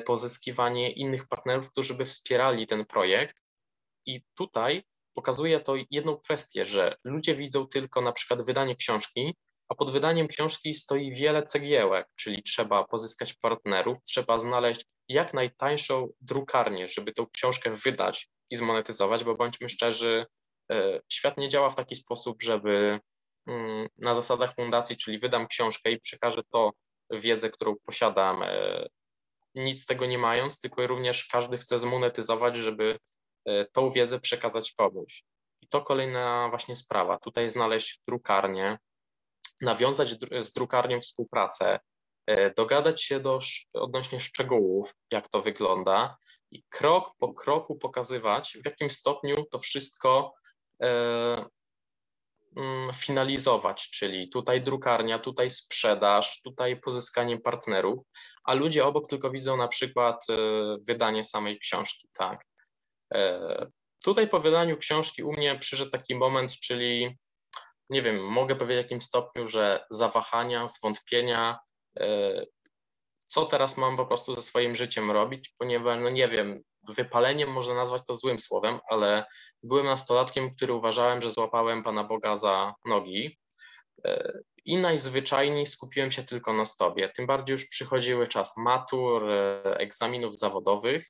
[0.07, 3.43] pozyskiwanie innych partnerów, którzy by wspierali ten projekt.
[4.09, 4.83] I tutaj
[5.15, 9.35] pokazuje to jedną kwestię, że ludzie widzą tylko na przykład wydanie książki,
[9.69, 16.09] a pod wydaniem książki stoi wiele cegiełek, czyli trzeba pozyskać partnerów, trzeba znaleźć jak najtańszą
[16.21, 20.27] drukarnię, żeby tą książkę wydać i zmonetyzować, bo bądźmy szczerzy,
[20.73, 23.01] e, świat nie działa w taki sposób, żeby
[23.47, 26.73] mm, na zasadach fundacji, czyli wydam książkę i przekażę to
[27.11, 28.87] wiedzę, którą posiadam, e,
[29.55, 32.99] nic z tego nie mając, tylko również każdy chce zmonetyzować, żeby
[33.73, 35.25] tą wiedzę przekazać komuś.
[35.61, 37.19] I to kolejna właśnie sprawa.
[37.19, 38.79] Tutaj znaleźć drukarnię,
[39.61, 41.81] nawiązać z drukarnią współpracę,
[42.27, 43.39] e, dogadać się do,
[43.73, 46.17] odnośnie szczegółów, jak to wygląda
[46.51, 50.35] i krok po kroku pokazywać, w jakim stopniu to wszystko
[50.83, 50.89] e,
[52.57, 57.99] mm, finalizować, czyli tutaj drukarnia, tutaj sprzedaż, tutaj pozyskanie partnerów,
[58.45, 60.37] a ludzie obok tylko widzą na przykład e,
[60.83, 62.48] wydanie samej książki, tak.
[64.05, 67.19] Tutaj po wydaniu książki u mnie przyszedł taki moment, czyli
[67.91, 71.59] nie wiem, mogę powiedzieć w jakim stopniu, że zawahania, zwątpienia,
[72.01, 72.45] e,
[73.27, 77.75] co teraz mam po prostu ze swoim życiem robić, ponieważ, no nie wiem, wypaleniem można
[77.75, 79.25] nazwać to złym słowem, ale
[79.63, 83.39] byłem nastolatkiem, który uważałem, że złapałem Pana Boga za nogi
[84.05, 84.33] e,
[84.65, 87.09] i najzwyczajniej skupiłem się tylko na stobie.
[87.17, 91.07] Tym bardziej już przychodziły czas matur, e, egzaminów zawodowych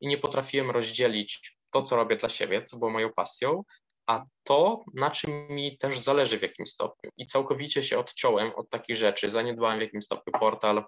[0.00, 3.64] i nie potrafiłem rozdzielić to, co robię dla siebie, co było moją pasją,
[4.06, 7.10] a to, na czym mi też zależy w jakimś stopniu.
[7.16, 9.30] I całkowicie się odciąłem od takich rzeczy.
[9.30, 10.84] Zaniedbałem w jakimś stopniu portal,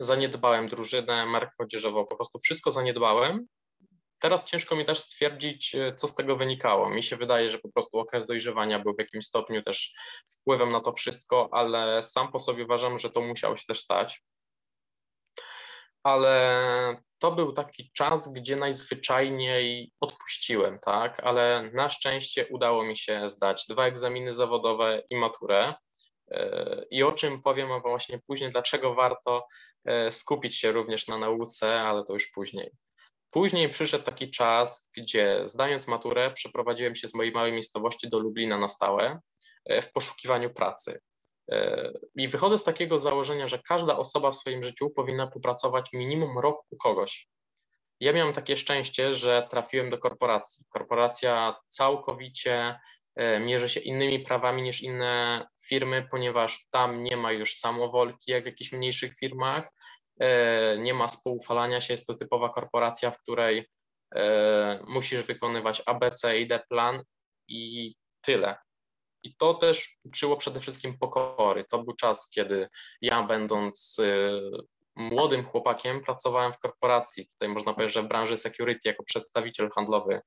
[0.00, 3.46] zaniedbałem drużynę, markę odzieżową, po prostu wszystko zaniedbałem.
[4.18, 6.90] Teraz ciężko mi też stwierdzić, e, co z tego wynikało.
[6.90, 9.94] Mi się wydaje, że po prostu okres dojrzewania był w jakimś stopniu też
[10.30, 14.22] wpływem na to wszystko, ale sam po sobie uważam, że to musiało się też stać.
[16.02, 23.28] Ale to był taki czas, gdzie najzwyczajniej odpuściłem, tak, ale na szczęście udało mi się
[23.28, 25.74] zdać dwa egzaminy zawodowe i maturę.
[26.30, 29.46] E, I o czym powiem właśnie później, dlaczego warto
[29.84, 32.70] e, skupić się również na nauce, ale to już później.
[33.30, 38.58] Później przyszedł taki czas, gdzie zdając maturę, przeprowadziłem się z mojej małej miejscowości do Lublina
[38.58, 39.20] na stałe
[39.64, 41.00] e, w poszukiwaniu pracy.
[41.50, 46.38] E, I wychodzę z takiego założenia, że każda osoba w swoim życiu powinna popracować minimum
[46.38, 47.28] rok u kogoś.
[48.00, 50.64] Ja miałem takie szczęście, że trafiłem do korporacji.
[50.68, 52.80] Korporacja całkowicie
[53.16, 58.42] e, mierzy się innymi prawami niż inne firmy, ponieważ tam nie ma już samowolki jak
[58.42, 59.72] w jakichś mniejszych firmach,
[60.20, 63.68] e, nie ma spoufalania się, jest to typowa korporacja, w której
[64.86, 67.02] musisz wykonywać ABC i D plan
[67.48, 68.56] i tyle.
[69.22, 71.64] I to też uczyło przede wszystkim pokory.
[71.64, 72.68] To był czas, kiedy
[73.00, 74.40] ja, będąc y,
[74.96, 77.26] młodym chłopakiem, pracowałem w korporacji.
[77.26, 80.20] Tutaj można powiedzieć, że w branży security jako przedstawiciel handlowy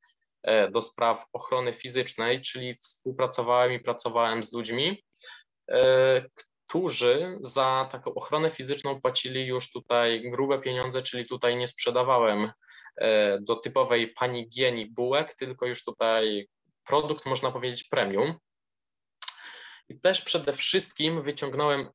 [0.43, 5.03] e, do spraw ochrony fizycznej, czyli współpracowałem i pracowałem z ludźmi,
[5.71, 6.25] e,
[6.67, 12.51] którzy za taką ochronę fizyczną płacili już tutaj grube pieniądze, czyli tutaj nie sprzedawałem
[12.97, 16.47] e, do typowej pani gieni bułek, tylko już tutaj
[16.87, 18.33] produkt, można powiedzieć, premium.
[19.89, 21.89] I też przede wszystkim wyciągnąłem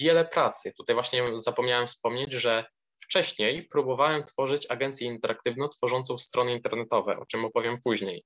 [0.00, 0.72] wiele pracy.
[0.76, 2.64] Tutaj właśnie zapomniałem wspomnieć, że
[3.00, 8.24] wcześniej próbowałem tworzyć agencję interaktywną tworzącą strony internetowe, o czym opowiem później.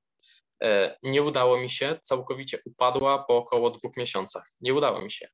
[0.63, 4.51] E, nie udało mi się, całkowicie upadła po około dwóch miesiącach.
[4.61, 5.29] Nie udało mi się.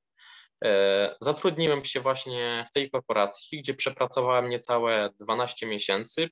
[0.64, 6.28] E, zatrudniłem się właśnie w tej korporacji, gdzie przepracowałem niecałe 12 miesięcy,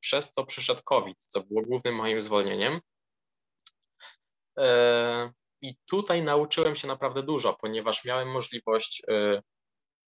[0.00, 2.80] przez co przyszedł COVID, co było głównym moim zwolnieniem.
[5.66, 9.42] I tutaj nauczyłem się naprawdę dużo, ponieważ miałem możliwość y,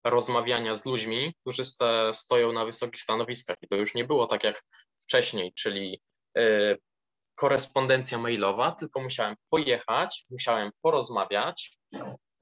[0.04, 1.62] rozmawiania z ludźmi, którzy
[2.12, 3.56] stoją na wysokich stanowiskach.
[3.62, 4.62] I to już nie było tak jak
[4.98, 6.00] wcześniej, czyli
[6.38, 6.78] y,
[7.34, 11.78] korespondencja mailowa, tylko musiałem pojechać, musiałem porozmawiać,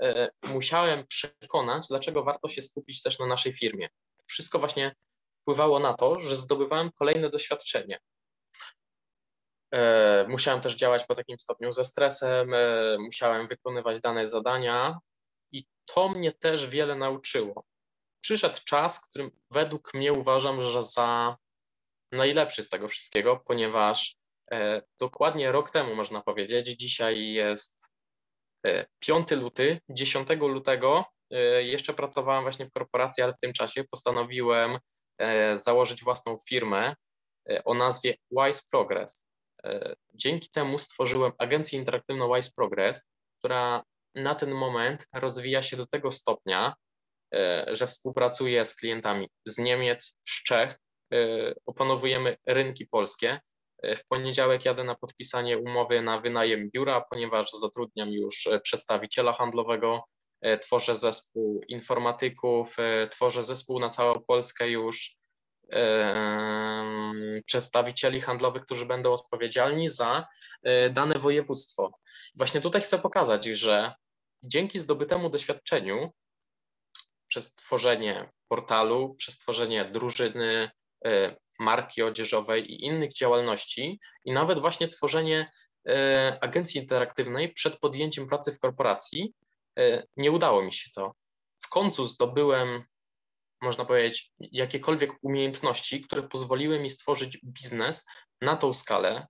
[0.02, 3.88] y, musiałem przekonać, dlaczego warto się skupić też na naszej firmie.
[4.26, 4.94] Wszystko właśnie
[5.42, 7.98] wpływało na to, że zdobywałem kolejne doświadczenie.
[9.74, 14.98] E, musiałem też działać po takim stopniu ze stresem, e, musiałem wykonywać dane zadania
[15.52, 17.64] i to mnie też wiele nauczyło.
[18.20, 21.37] Przyszedł czas, którym według mnie uważam, że za
[22.12, 24.16] najlepszy z tego wszystkiego, ponieważ
[24.52, 27.88] e, dokładnie rok temu, można powiedzieć, dzisiaj jest
[28.98, 31.05] 5 luty, 10 lutego
[31.59, 34.79] jeszcze pracowałem właśnie w korporacji, ale w tym czasie postanowiłem
[35.55, 36.94] założyć własną firmę
[37.64, 39.25] o nazwie Wise Progress.
[40.14, 43.83] Dzięki temu stworzyłem agencję interaktywną Wise Progress, która
[44.14, 46.74] na ten moment rozwija się do tego stopnia,
[47.66, 50.79] że współpracuje z klientami z Niemiec, z Czech,
[51.66, 53.40] opanowujemy rynki polskie.
[53.96, 60.05] W poniedziałek jadę na podpisanie umowy na wynajem biura, ponieważ zatrudniam już przedstawiciela handlowego,
[60.62, 62.76] tworzę zespół informatyków,
[63.11, 65.16] tworzę zespół na całą Polskę już
[67.46, 70.26] przedstawicieli handlowych, którzy będą odpowiedzialni za
[70.62, 71.98] e, dane województwo.
[72.37, 73.94] Właśnie tutaj chcę pokazać, że
[74.44, 76.12] dzięki zdobytemu doświadczeniu
[77.29, 80.70] przez tworzenie portalu, przez tworzenie drużyny,
[81.07, 85.50] e, marki odzieżowej i innych działalności, i nawet właśnie tworzenie
[85.88, 89.35] e, agencji interaktywnej przed podjęciem pracy w korporacji,
[90.16, 91.12] nie udało mi się to.
[91.62, 92.85] W końcu zdobyłem
[93.66, 98.07] można powiedzieć, jakiekolwiek umiejętności, które pozwoliły mi stworzyć biznes
[98.40, 99.26] na tą skalę,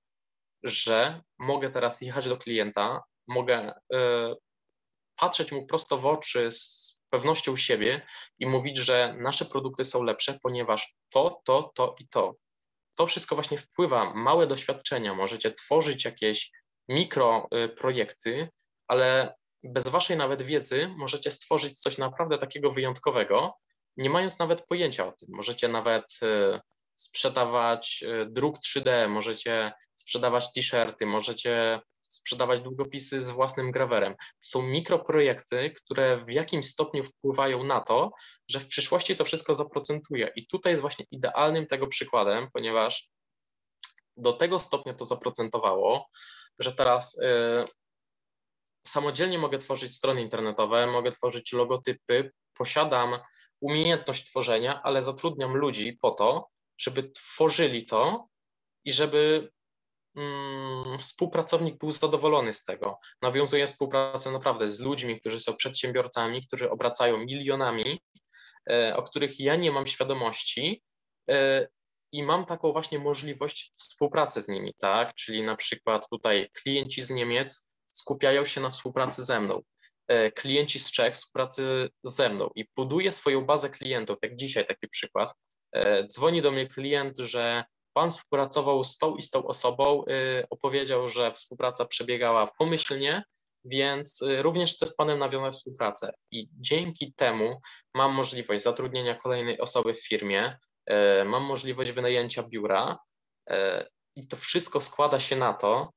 [0.63, 3.97] że mogę teraz jechać do klienta, mogę y,
[5.17, 8.07] patrzeć mu prosto w oczy z pewnością siebie
[8.39, 12.35] i mówić, że nasze produkty są lepsze, ponieważ to, to, to i to.
[12.97, 16.51] To wszystko właśnie wpływa, małe doświadczenia, możecie tworzyć jakieś
[16.89, 18.49] mikroprojekty,
[18.89, 23.55] ale bez waszej nawet wiedzy możecie stworzyć coś naprawdę takiego wyjątkowego,
[23.97, 25.29] nie mając nawet pojęcia o tym.
[25.33, 26.61] Możecie nawet e,
[26.97, 34.15] sprzedawać e, druk 3D, możecie sprzedawać t-shirty, możecie sprzedawać długopisy z własnym grawerem.
[34.41, 38.11] Są mikroprojekty, które w jakimś stopniu wpływają na to,
[38.49, 40.33] że w przyszłości to wszystko zaprocentuje.
[40.37, 43.09] I tutaj jest właśnie idealnym tego przykładem, ponieważ
[44.17, 46.09] do tego stopnia to zaprocentowało,
[46.59, 47.65] że teraz y,
[48.87, 53.19] samodzielnie mogę tworzyć strony internetowe, mogę tworzyć logotypy, posiadam
[53.61, 58.29] umiejętność tworzenia, ale zatrudniam ludzi po to, żeby tworzyli to
[58.85, 59.51] i żeby
[60.17, 62.99] mm, współpracownik był zadowolony z tego.
[63.23, 68.01] Nawiązuję współpracę naprawdę z ludźmi, którzy są przedsiębiorcami, którzy obracają milionami,
[68.71, 70.83] e, o których ja nie mam świadomości.
[71.31, 71.69] E,
[72.13, 75.15] I mam taką właśnie możliwość współpracy z nimi, tak?
[75.15, 79.63] Czyli na przykład tutaj klienci z Niemiec skupiają się na współpracy ze mną.
[80.09, 84.89] E, klienci z Czech współpracy ze mną i buduje swoją bazę klientów, jak dzisiaj taki
[84.89, 85.35] przykład.
[85.73, 90.47] E, dzwoni do mnie klient, że pan współpracował z tą i z tą osobą, e,
[90.51, 93.23] opowiedział, że współpraca przebiegała pomyślnie,
[93.65, 96.13] więc również chcę z panem nawiązać współpracę.
[96.31, 97.61] I dzięki temu
[97.95, 100.59] mam możliwość zatrudnienia kolejnej osoby w firmie,
[101.25, 102.99] mam możliwość wynajęcia biura
[104.17, 105.91] i to wszystko składa się na to,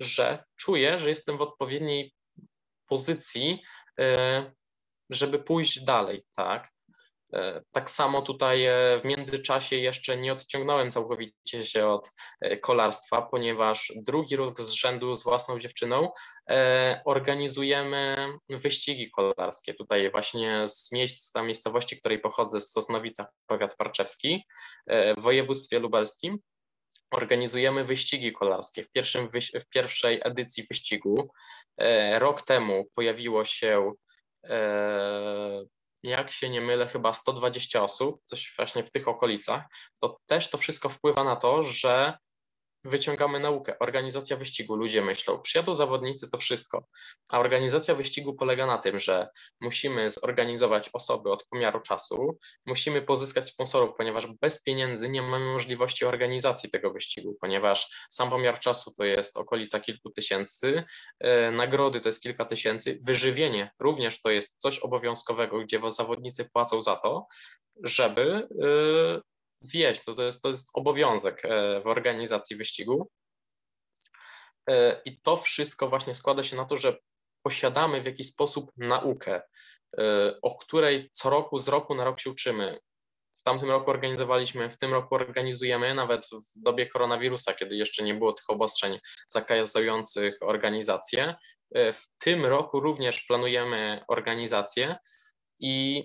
[0.00, 2.12] że czuję, że jestem w odpowiedniej
[2.88, 3.62] pozycji,
[4.00, 4.52] e,
[5.10, 6.68] żeby pójść dalej, tak?
[7.32, 12.12] E, tak samo tutaj e, w międzyczasie jeszcze nie odciągnąłem całkowicie się od
[12.60, 16.12] kolarstwa, ponieważ drugi rok z rzędu z własną dziewczyną
[17.04, 18.16] organizujemy
[18.48, 19.74] wyścigi kolarskie.
[19.74, 24.44] Tutaj właśnie z miejsc, na miejscowości, której pochodzę, z Sosnowica, powiat parczewski,
[25.16, 26.38] w województwie lubelskim
[27.10, 28.84] organizujemy wyścigi kolarskie.
[28.84, 29.28] W, pierwszym,
[29.60, 31.30] w pierwszej edycji wyścigu
[31.76, 33.92] e, rok temu pojawiło się,
[34.44, 35.64] e,
[36.04, 39.62] jak się nie mylę, chyba 120 osób, coś właśnie w tych okolicach.
[40.00, 42.18] To też to wszystko wpływa na to, że
[42.88, 43.78] wyciągamy naukę.
[43.78, 46.86] Organizacja wyścigu, ludzie myślą, przyjadą zawodnicy, to wszystko.
[47.32, 49.28] A organizacja wyścigu polega na tym, że
[49.60, 56.04] musimy zorganizować osoby od pomiaru czasu, musimy pozyskać sponsorów, ponieważ bez pieniędzy nie mamy możliwości
[56.04, 60.84] organizacji tego wyścigu, ponieważ sam pomiar czasu to jest okolica kilku tysięcy,
[61.20, 66.82] e, nagrody to jest kilka tysięcy, wyżywienie również to jest coś obowiązkowego, gdzie zawodnicy płacą
[66.82, 67.26] za to,
[67.84, 70.04] żeby e, zjeść.
[70.04, 73.10] To, jest, to jest obowiązek e, w organizacji wyścigu.
[74.70, 76.96] E, I to wszystko właśnie składa się na to, że
[77.42, 79.42] posiadamy w jakiś sposób naukę,
[79.98, 82.78] e, o której co roku, z roku na rok się uczymy.
[83.36, 88.14] W tamtym roku organizowaliśmy, w tym roku organizujemy, nawet w dobie koronawirusa, kiedy jeszcze nie
[88.14, 91.34] było tych obostrzeń zakazujących organizację.
[91.74, 94.96] W tym roku również planujemy organizację
[95.60, 96.04] i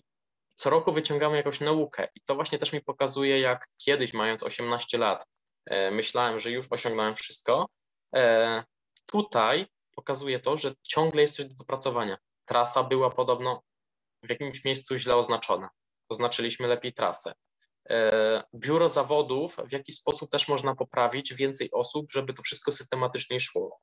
[0.55, 4.97] co roku wyciągamy jakąś naukę i to właśnie też mi pokazuje, jak kiedyś, mając 18
[4.97, 5.27] lat,
[5.65, 7.69] e, myślałem, że już osiągnąłem wszystko.
[8.15, 8.63] E,
[9.05, 12.17] tutaj pokazuje to, że ciągle jest coś do dopracowania.
[12.45, 13.61] Trasa była podobno
[14.23, 15.69] w jakimś miejscu źle oznaczona.
[16.09, 17.33] Oznaczyliśmy lepiej trasę.
[17.89, 23.39] E, biuro zawodów, w jaki sposób też można poprawić więcej osób, żeby to wszystko systematycznie
[23.39, 23.79] szło.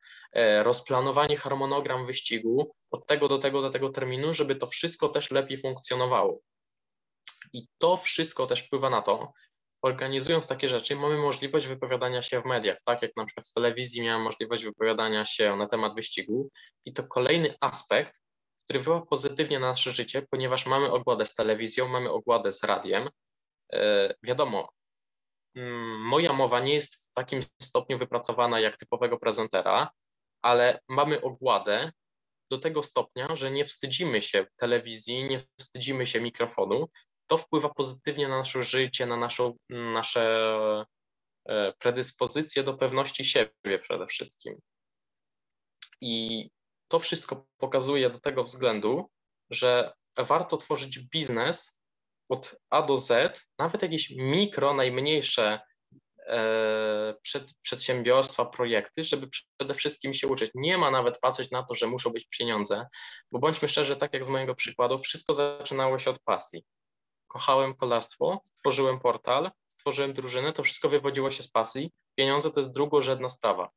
[0.62, 5.58] Rozplanowanie harmonogram wyścigu od tego do tego do tego terminu, żeby to wszystko też lepiej
[5.58, 6.40] funkcjonowało.
[7.52, 9.32] I to wszystko też wpływa na to,
[9.82, 14.02] organizując takie rzeczy, mamy możliwość wypowiadania się w mediach, tak jak na przykład w telewizji
[14.02, 16.50] miałem możliwość wypowiadania się na temat wyścigu
[16.84, 18.20] i to kolejny aspekt,
[18.64, 23.08] który wpływa pozytywnie na nasze życie, ponieważ mamy ogładę z telewizją, mamy ogładę z radiem.
[23.72, 24.68] E, wiadomo,
[25.54, 29.90] mm, moja mowa nie jest w takim stopniu wypracowana jak typowego prezentera,
[30.42, 31.92] ale mamy ogładę
[32.50, 36.88] do tego stopnia, że nie wstydzimy się telewizji, nie wstydzimy się mikrofonu.
[37.30, 40.40] To wpływa pozytywnie na nasze życie, na naszą, nasze
[41.48, 44.60] e, predyspozycje do pewności siebie przede wszystkim.
[46.00, 46.48] I
[46.88, 49.10] to wszystko pokazuje do tego względu,
[49.50, 51.80] że warto tworzyć biznes
[52.28, 55.60] od A do Z, nawet jakieś mikro, najmniejsze
[56.26, 59.28] e, przed, przedsiębiorstwa, projekty, żeby
[59.58, 60.50] przede wszystkim się uczyć.
[60.54, 62.86] Nie ma nawet patrzeć na to, że muszą być pieniądze,
[63.32, 66.64] bo bądźmy szczerzy, tak jak z mojego przykładu, wszystko zaczynało się od pasji.
[67.30, 71.92] Kochałem kolarstwo, stworzyłem portal, stworzyłem drużynę, to wszystko wywodziło się z pasji.
[72.14, 73.70] Pieniądze to jest drugorzędna sprawa.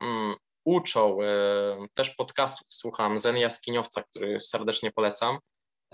[0.00, 5.38] Mm, uczą, e, też podcastów słucham, Zen Jaskiniowca, który serdecznie polecam,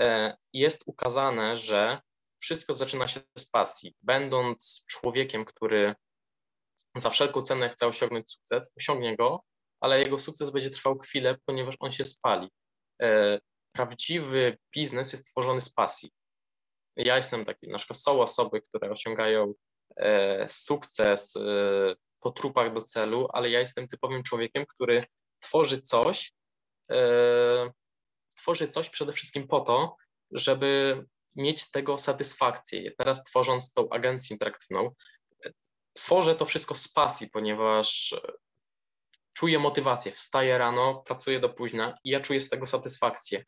[0.01, 2.01] e, jest ukazane, że
[2.39, 3.95] wszystko zaczyna się z pasji.
[4.03, 5.95] Będąc człowiekiem, który
[6.97, 9.43] za wszelką cenę chce osiągnąć sukces, osiągnie go,
[9.81, 12.49] ale jego sukces będzie trwał chwilę, ponieważ on się spali.
[13.03, 13.41] E,
[13.73, 16.11] prawdziwy biznes jest tworzony z pasji.
[16.97, 19.55] Ja jestem taki, na przykład są osoby, które osiągają
[20.47, 21.35] sukces
[22.21, 25.05] po trupach do celu, ale ja jestem typowym człowiekiem, który
[25.41, 26.33] tworzy coś,
[26.91, 27.71] e,
[28.37, 29.97] tworzy coś przede wszystkim po to,
[30.31, 31.05] żeby
[31.37, 32.93] mieć z tego satysfakcję.
[32.99, 34.91] Teraz tworząc tą agencję interaktywną,
[35.93, 38.15] tworzę to wszystko z pasji, ponieważ
[39.33, 43.45] czuję motywację, wstaję rano, pracuję do późna i ja czuję z tego satysfakcję.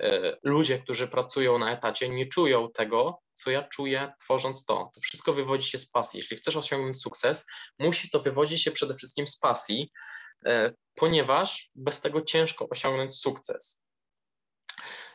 [0.00, 4.90] E, ludzie, którzy pracują na etacie, nie czują tego, co ja czuję tworząc to.
[4.94, 6.18] To wszystko wywodzi się z pasji.
[6.18, 7.46] Jeśli chcesz osiągnąć sukces,
[7.78, 9.92] musi to wywodzić się przede wszystkim z pasji,
[10.46, 13.82] e, ponieważ bez tego ciężko osiągnąć sukces.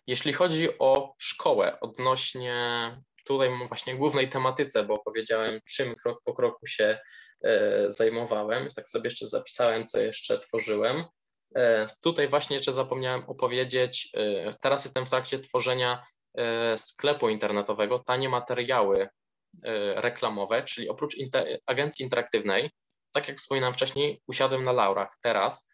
[0.08, 2.92] Jeśli chodzi o szkołę, odnośnie
[3.26, 7.00] tutaj właśnie głównej tematyce, bo powiedziałem, czym krok po kroku się
[7.44, 11.04] e, zajmowałem, tak sobie jeszcze zapisałem, co jeszcze tworzyłem.
[11.56, 16.04] E, tutaj właśnie jeszcze zapomniałem opowiedzieć, e, teraz jestem w trakcie tworzenia
[16.38, 19.10] e, sklepu internetowego, tanie materiały
[19.96, 21.16] reklamowe, czyli oprócz
[21.66, 22.72] agencji interaktywnej,
[23.12, 25.10] tak jak wspominałem wcześniej, usiadłem na laurach.
[25.22, 25.70] Teraz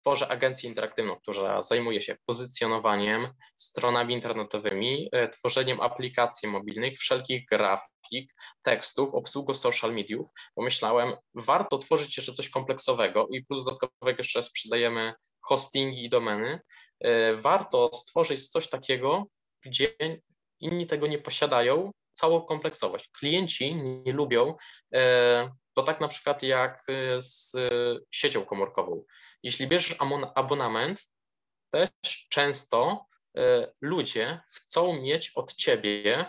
[0.00, 9.14] tworzę agencję interaktywną, która zajmuje się pozycjonowaniem, stronami internetowymi, tworzeniem aplikacji mobilnych, wszelkich grafik, tekstów,
[9.14, 10.28] obsługą social mediów.
[10.54, 16.60] Pomyślałem, warto tworzyć jeszcze coś kompleksowego i plus dodatkowego jeszcze sprzedajemy hostingi i domeny.
[17.00, 19.24] E, warto stworzyć coś takiego,
[19.64, 19.94] gdzie
[20.60, 23.08] inni tego nie posiadają, całą kompleksowość.
[23.18, 24.54] Klienci nie lubią,
[24.94, 27.56] e, to tak na przykład jak e, z
[28.10, 29.04] siecią komórkową.
[29.42, 29.96] Jeśli bierzesz
[30.34, 31.10] abonament,
[31.70, 31.90] też
[32.30, 33.06] często
[33.80, 36.28] ludzie chcą mieć od ciebie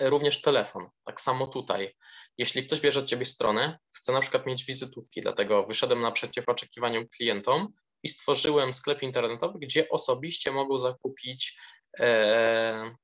[0.00, 0.88] również telefon.
[1.04, 1.94] Tak samo tutaj.
[2.38, 7.08] Jeśli ktoś bierze od ciebie stronę, chce na przykład mieć wizytówki, dlatego wyszedłem naprzeciw oczekiwaniom
[7.08, 11.58] klientom i stworzyłem sklep internetowy, gdzie osobiście mogą zakupić
[11.98, 12.94] e,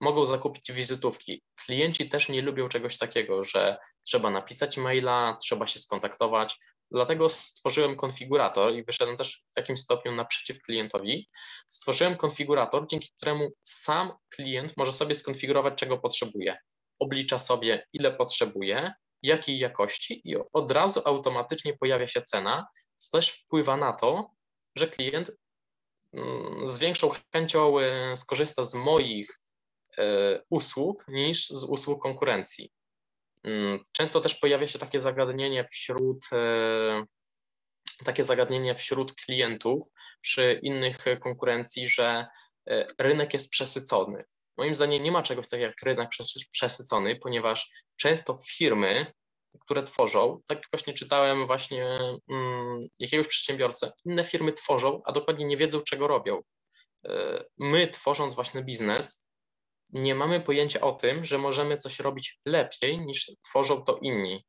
[0.00, 1.42] mogą zakupić wizytówki.
[1.54, 6.58] Klienci też nie lubią czegoś takiego, że trzeba napisać maila, trzeba się skontaktować.
[6.90, 11.28] Dlatego stworzyłem konfigurator i wyszedłem też w jakimś stopniu naprzeciw klientowi.
[11.68, 16.58] Stworzyłem konfigurator, dzięki któremu sam klient może sobie skonfigurować, czego potrzebuje.
[16.98, 22.66] Oblicza sobie, ile potrzebuje, jakiej jakości i od razu automatycznie pojawia się cena,
[22.96, 24.30] co też wpływa na to,
[24.76, 25.32] że klient
[26.12, 29.40] mm, z większą chęcią e, skorzysta z moich
[29.98, 32.72] e, usług niż z usług konkurencji.
[33.44, 37.04] Mm, często też pojawia się takie zagadnienie wśród e,
[38.04, 39.88] takie zagadnienie wśród klientów
[40.20, 42.26] przy innych konkurencji, że
[42.70, 44.24] e, rynek jest przesycony.
[44.56, 46.10] Moim zdaniem nie ma czegoś takiego jak rynek
[46.52, 49.12] przesycony, ponieważ często firmy,
[49.60, 51.98] które tworzą, tak właśnie czytałem właśnie
[52.30, 56.40] mm, jakiegoś przedsiębiorcę, inne firmy tworzą, a dokładnie nie wiedzą, czego robią.
[57.06, 59.24] E, my tworząc właśnie biznes,
[59.92, 64.44] nie mamy pojęcia o tym, że możemy coś robić lepiej niż tworzą to inni.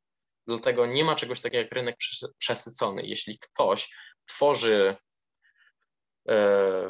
[0.46, 1.96] Dlatego nie ma czegoś takiego jak rynek
[2.38, 3.02] przesycony.
[3.06, 3.94] Jeśli ktoś
[4.26, 4.96] tworzy
[6.28, 6.34] e,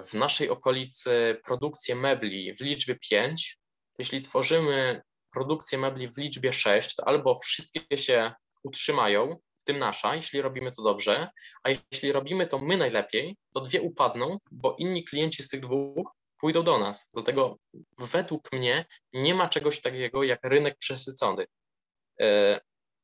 [0.05, 3.59] w naszej okolicy produkcję mebli w liczbie 5,
[3.92, 8.32] to jeśli tworzymy produkcję mebli w liczbie 6, to albo wszystkie się
[8.62, 11.30] utrzymają, w tym nasza, jeśli robimy to dobrze,
[11.62, 16.11] a jeśli robimy to my najlepiej, to dwie upadną, bo inni klienci z tych dwóch
[16.43, 17.11] pójdą do nas.
[17.14, 17.59] Dlatego
[17.99, 21.47] według mnie nie ma czegoś takiego jak rynek przesycony.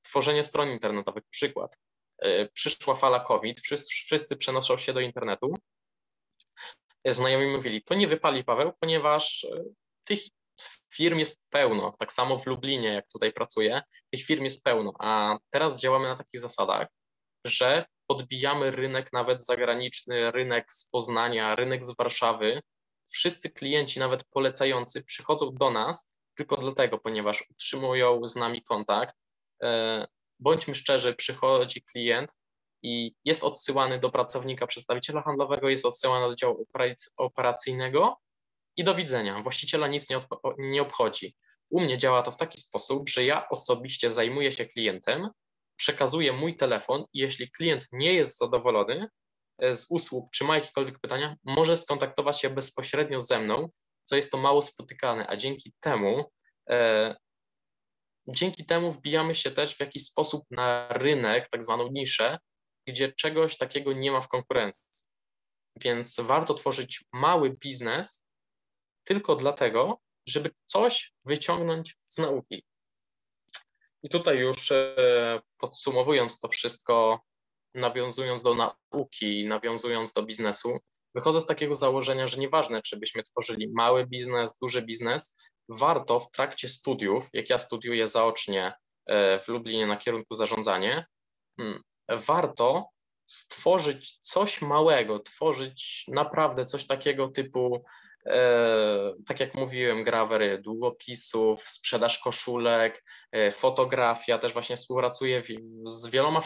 [0.02, 1.78] Tworzenie stron internetowych, przykład.
[2.52, 3.60] Przyszła fala COVID,
[3.90, 5.54] wszyscy, przenoszą się do internetu.
[7.06, 9.46] Znajomi mówili, to nie wypali Paweł, ponieważ
[10.04, 10.20] tych
[10.94, 15.38] firm jest pełno, tak samo w Lublinie, jak tutaj pracuję, tych firm jest pełno, a
[15.50, 16.88] teraz działamy na takich zasadach,
[17.44, 22.60] że podbijamy rynek nawet zagraniczny, rynek z Poznania, rynek z Warszawy.
[23.08, 29.16] Wszyscy klienci, nawet polecający, przychodzą do nas tylko dlatego, ponieważ utrzymują z nami kontakt.
[29.62, 30.06] E,
[30.38, 32.36] bądźmy szczerzy, przychodzi klient
[32.82, 36.66] i jest odsyłany do pracownika, przedstawiciela handlowego, jest odsyłany do działu
[37.16, 38.16] operacyjnego
[38.76, 39.42] i do widzenia.
[39.42, 40.20] Właściciela nic nie,
[40.58, 41.36] nie obchodzi.
[41.70, 45.30] U mnie działa to w taki sposób, że ja osobiście zajmuję się klientem,
[45.76, 49.08] przekazuję mój telefon i jeśli klient nie jest zadowolony
[49.60, 53.68] z usług czy ma jakiekolwiek pytania, może skontaktować się bezpośrednio ze mną,
[54.04, 56.32] co jest to mało spotykane, a dzięki temu
[56.70, 57.16] e,
[58.28, 62.38] dzięki temu wbijamy się też w jakiś sposób na rynek, tak zwaną niszę,
[62.86, 64.86] gdzie czegoś takiego nie ma w konkurencji.
[65.76, 68.24] Więc warto tworzyć mały biznes
[69.04, 72.64] tylko dlatego, żeby coś wyciągnąć z nauki.
[74.02, 77.20] I tutaj już e, podsumowując to wszystko,
[77.78, 80.78] nawiązując do nauki, nawiązując do biznesu,
[81.14, 85.36] wychodzę z takiego założenia, że nieważne, czy byśmy tworzyli mały biznes, duży biznes,
[85.68, 88.72] warto w trakcie studiów, jak ja studiuję zaocznie
[89.06, 91.06] e, w Lublinie na kierunku zarządzanie,
[91.60, 92.88] hmm, warto
[93.26, 97.84] stworzyć coś małego, tworzyć naprawdę coś takiego typu
[99.26, 105.42] tak jak mówiłem, grawery długopisów, sprzedaż koszulek, e, fotografia, też właśnie współpracuję
[105.84, 106.40] z wieloma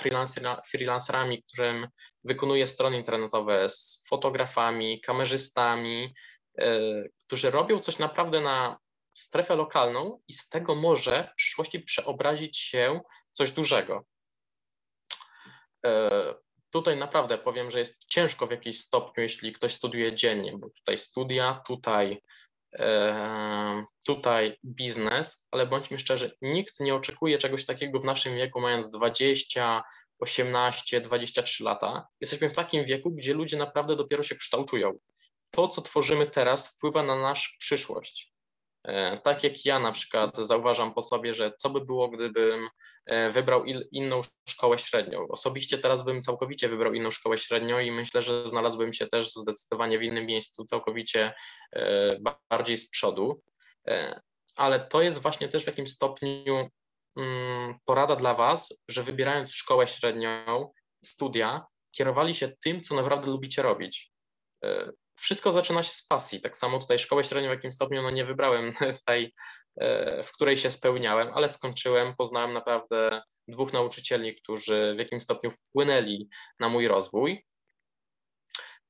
[0.70, 1.88] freelancerami, którym
[2.24, 6.14] wykonuję strony internetowe, z fotografami, kamerzystami,
[6.58, 6.80] e,
[7.26, 8.78] którzy robią coś naprawdę na
[9.16, 13.00] strefę lokalną i z tego może w przyszłości przeobrazić się
[13.32, 14.04] coś dużego
[16.72, 20.98] tutaj naprawdę powiem, że jest ciężko w jakimś stopniu, jeśli ktoś studiuje dziennie, bo tutaj
[20.98, 22.22] studia, tutaj,
[22.72, 28.90] e, tutaj biznes, ale bądźmy szczerzy, nikt nie oczekuje czegoś takiego w naszym wieku, mając
[28.90, 29.82] 20,
[30.18, 32.06] 18, 23 lata.
[32.20, 34.98] Jesteśmy w takim wieku, gdzie ludzie naprawdę dopiero się kształtują.
[35.52, 38.32] To, co tworzymy teraz, wpływa na naszą przyszłość.
[38.84, 42.68] E, tak jak ja na przykład zauważam po sobie, że co by było, gdybym
[43.06, 45.26] e, wybrał inną szkołę średnią.
[45.28, 49.98] Osobiście teraz bym całkowicie wybrał inną szkołę średnią i myślę, że znalazłbym się też zdecydowanie
[49.98, 51.34] w innym miejscu, całkowicie
[51.72, 52.18] e,
[52.50, 53.42] bardziej z przodu.
[54.56, 56.68] Ale to jest właśnie też w jakimś stopniu
[57.16, 60.70] mm, porada dla Was, że wybierając szkołę średnią,
[61.04, 64.12] studia, kierowali się tym, co naprawdę lubicie robić
[65.14, 66.40] wszystko zaczyna się z pasji.
[66.40, 68.72] Tak samo tutaj szkołę średnią w jakim stopniu no nie wybrałem
[69.06, 69.34] tej,
[69.76, 75.50] e, w której się spełniałem, ale skończyłem, poznałem naprawdę dwóch nauczycieli, którzy w jakimś stopniu
[75.50, 76.28] wpłynęli
[76.60, 77.46] na mój rozwój.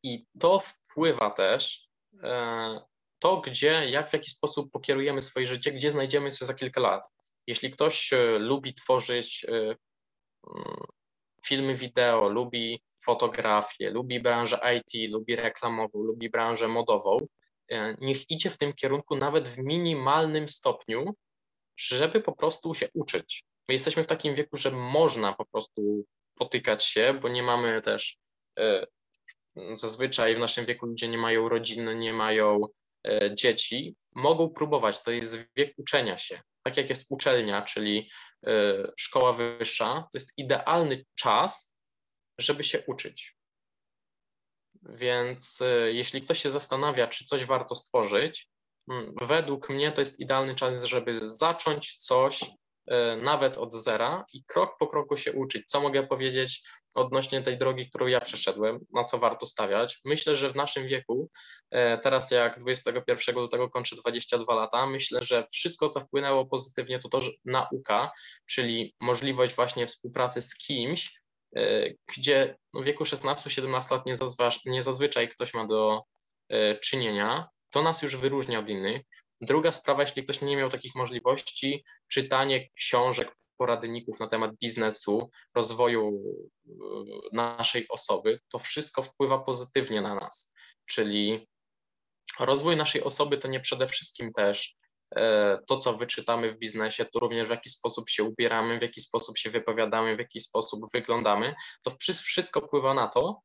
[0.03, 1.89] I to wpływa też
[2.23, 2.81] e,
[3.19, 7.09] to, gdzie, jak w jaki sposób pokierujemy swoje życie, gdzie znajdziemy się za kilka lat.
[7.47, 9.77] Jeśli ktoś e, lubi tworzyć mm,
[11.45, 17.17] filmy wideo, lubi fotografię, lubi branżę IT, lubi reklamową, lubi branżę modową,
[17.69, 21.15] e, niech idzie w tym kierunku nawet w minimalnym stopniu,
[21.77, 23.45] żeby po prostu się uczyć.
[23.69, 28.17] My jesteśmy w takim wieku, że można po prostu potykać się, bo nie mamy też
[28.59, 28.87] e,
[29.73, 32.61] zazwyczaj w naszym wieku ludzie nie mają rodziny, nie mają
[33.07, 35.03] e, dzieci, mogą próbować.
[35.03, 36.41] To jest wiek uczenia się.
[36.65, 38.11] Tak jak jest uczelnia, czyli
[38.99, 41.72] szkoła wyższa, to jest idealny czas
[42.39, 43.37] żeby się uczyć.
[44.83, 48.49] Więc y, jeśli ktoś się zastanawia, czy coś warto stworzyć,
[48.91, 52.47] mm, według mnie to jest idealny czas, żeby zacząć coś y,
[53.23, 55.67] nawet od zera i krok po kroku się uczyć.
[55.67, 56.63] Co mogę powiedzieć
[56.95, 60.01] odnośnie tej drogi, którą ja przeszedłem, na co warto stawiać?
[60.05, 61.31] Myślę, że w naszym wieku,
[61.75, 67.09] y, teraz jak 21 lutego kończę 22 lata, myślę, że wszystko, co wpłynęło pozytywnie, to
[67.09, 68.11] to, że nauka,
[68.47, 71.22] czyli możliwość właśnie współpracy z kimś,
[72.17, 74.15] gdzie w wieku 16-17 lat nie,
[74.67, 76.03] nie zazwyczaj ktoś ma do
[76.49, 79.03] e, czynienia, to nas już wyróżnia od innych.
[79.41, 86.23] Druga sprawa, jeśli ktoś nie miał takich możliwości, czytanie książek, poradników na temat biznesu, rozwoju
[86.67, 86.73] e,
[87.33, 90.53] naszej osoby, to wszystko wpływa pozytywnie na nas.
[90.87, 91.49] Czyli
[92.41, 94.82] rozwój naszej osoby to nie przede wszystkim też E,
[95.67, 99.39] to, co wyczytamy w biznesie, to również w jaki sposób się ubieramy, w jaki sposób
[99.39, 103.41] się wypowiadamy, w jaki sposób wyglądamy, to wszystko wpływa na to,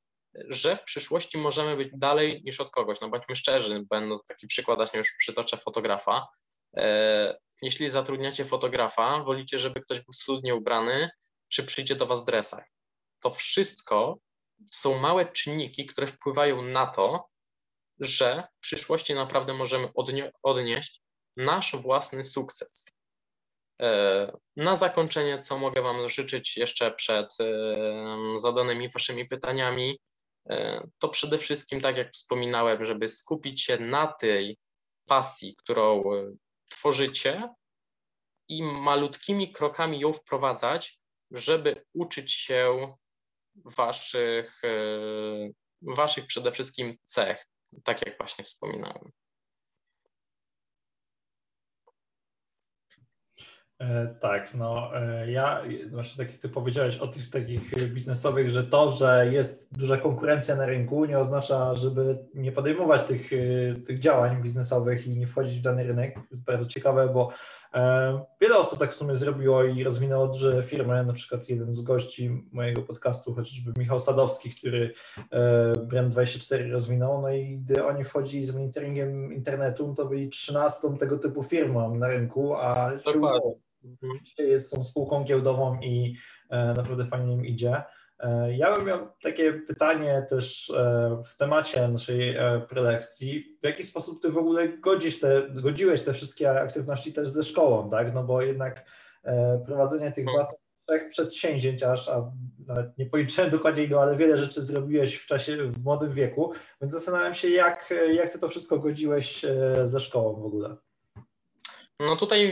[0.47, 3.01] że w przyszłości możemy być dalej niż od kogoś.
[3.01, 6.28] No bądźmy szczerzy, będę taki przykład, właśnie już przytoczę fotografa.
[7.61, 11.09] Jeśli zatrudniacie fotografa, wolicie, żeby ktoś był schludnie ubrany,
[11.49, 12.65] czy przyjdzie do Was w dresach.
[13.22, 14.18] To wszystko
[14.72, 17.28] są małe czynniki, które wpływają na to,
[17.99, 19.89] że w przyszłości naprawdę możemy
[20.43, 21.01] odnieść
[21.38, 22.85] nasz własny sukces.
[23.81, 27.55] E, na zakończenie, co mogę Wam życzyć jeszcze przed e,
[28.35, 29.99] zadanymi Waszymi pytaniami,
[30.49, 34.57] e, to przede wszystkim, tak jak wspominałem, żeby skupić się na tej
[35.05, 36.03] pasji, którą
[36.69, 37.49] tworzycie
[38.49, 40.99] i malutkimi krokami ją wprowadzać,
[41.31, 42.93] żeby uczyć się
[43.55, 44.61] waszych,
[45.81, 47.43] waszych przede wszystkim cech,
[47.83, 49.11] tak jak właśnie wspominałem.
[54.19, 58.89] Tak, no e, ja, właśnie tak jak ty powiedziałeś o tych takich biznesowych, że to,
[58.89, 64.41] że jest duża konkurencja na rynku nie oznacza, żeby nie podejmować tych, e, tych działań
[64.41, 66.13] biznesowych i nie wchodzić w dany rynek.
[66.15, 67.32] To jest bardzo ciekawe, bo
[68.41, 72.47] wiele osób tak w sumie zrobiło i rozwinęło duże firmy, na przykład jeden z gości
[72.51, 74.93] mojego podcastu, chociażby Michał Sadowski, który
[75.88, 81.43] Brand24 rozwinął, no i gdy oni wchodzili z monitoringiem internetu, to byli 13 tego typu
[81.43, 84.19] firmą na rynku, a Dokładnie Mhm.
[84.38, 86.15] Jest, są spółką giełdową i
[86.49, 87.83] e, naprawdę fajnie im idzie.
[88.19, 92.38] E, ja bym miał takie pytanie też e, w temacie naszej
[92.69, 93.57] prelekcji.
[93.61, 97.89] W jaki sposób ty w ogóle godzisz te, godziłeś te wszystkie aktywności też ze szkołą,
[97.89, 98.13] tak?
[98.13, 98.85] No bo jednak
[99.65, 100.38] prowadzenie tych mhm.
[100.38, 102.31] własnych trzech przedsięwzięć aż, a
[102.67, 106.93] nawet nie policzyłem dokładnie go, ale wiele rzeczy zrobiłeś w czasie, w młodym wieku, więc
[106.93, 109.45] zastanawiam się, jak, jak ty to wszystko godziłeś
[109.83, 110.77] ze szkołą w ogóle.
[111.99, 112.51] No tutaj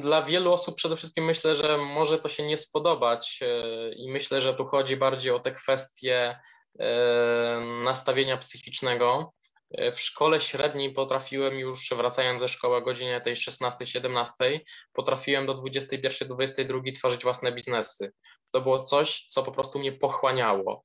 [0.00, 4.40] dla wielu osób przede wszystkim myślę, że może to się nie spodobać e, i myślę,
[4.40, 6.40] że tu chodzi bardziej o te kwestie
[6.78, 9.32] e, nastawienia psychicznego.
[9.70, 14.60] E, w szkole średniej potrafiłem już, wracając ze szkoły o godzinie tej 16-17,
[14.92, 18.12] potrafiłem do 21-22 tworzyć własne biznesy.
[18.52, 20.84] To było coś, co po prostu mnie pochłaniało.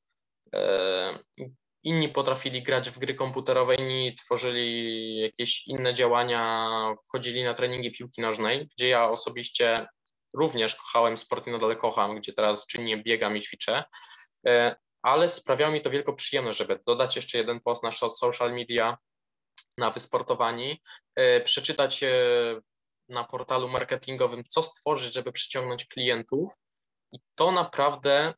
[1.83, 6.69] Inni potrafili grać w gry komputerowe, inni tworzyli jakieś inne działania,
[7.07, 9.87] chodzili na treningi piłki nożnej, gdzie ja osobiście
[10.33, 13.83] również kochałem sport i nadal kocham, gdzie teraz czynnie biegam i ćwiczę,
[14.47, 18.97] e, ale sprawiało mi to wielką przyjemność, żeby dodać jeszcze jeden post na social media,
[19.77, 20.81] na wysportowani,
[21.15, 22.11] e, przeczytać e,
[23.09, 26.53] na portalu marketingowym, co stworzyć, żeby przyciągnąć klientów.
[27.11, 28.33] I to naprawdę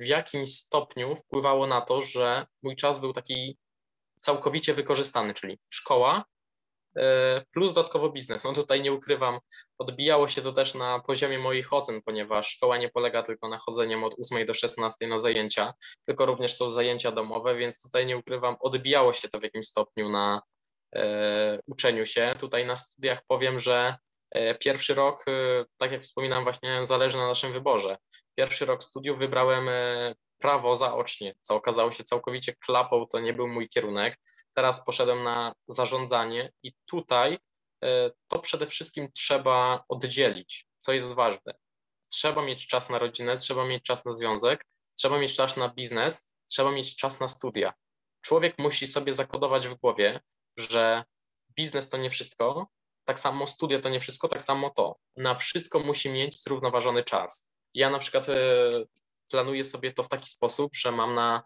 [0.00, 3.58] w jakimś stopniu wpływało na to, że mój czas był taki
[4.16, 6.24] całkowicie wykorzystany, czyli szkoła
[6.96, 8.44] e, plus dodatkowo biznes.
[8.44, 9.38] No tutaj nie ukrywam,
[9.78, 14.06] odbijało się to też na poziomie moich ocen, ponieważ szkoła nie polega tylko na chodzeniu
[14.06, 18.56] od 8 do 16 na zajęcia, tylko również są zajęcia domowe, więc tutaj nie ukrywam,
[18.60, 20.42] odbijało się to w jakimś stopniu na
[20.94, 22.34] e, uczeniu się.
[22.40, 23.96] Tutaj na studiach powiem, że
[24.30, 27.96] e, pierwszy rok, e, tak jak wspominam, właśnie zależy na naszym wyborze
[28.36, 33.48] pierwszy rok studiów wybrałem e, prawo zaocznie, co okazało się całkowicie klapą, to nie był
[33.48, 34.18] mój kierunek.
[34.54, 37.38] Teraz poszedłem na zarządzanie i tutaj
[37.84, 41.54] e, to przede wszystkim trzeba oddzielić, co jest ważne.
[42.08, 46.28] Trzeba mieć czas na rodzinę, trzeba mieć czas na związek, trzeba mieć czas na biznes,
[46.48, 47.72] trzeba mieć czas na studia.
[48.20, 50.20] Człowiek musi sobie zakodować w głowie,
[50.56, 51.04] że
[51.56, 52.66] biznes to nie wszystko,
[53.04, 54.98] tak samo studia to nie wszystko, tak samo to.
[55.16, 57.48] Na wszystko musi mieć zrównoważony czas.
[57.74, 58.36] Ja na przykład e,
[59.30, 61.42] planuję sobie to w taki sposób, że mam na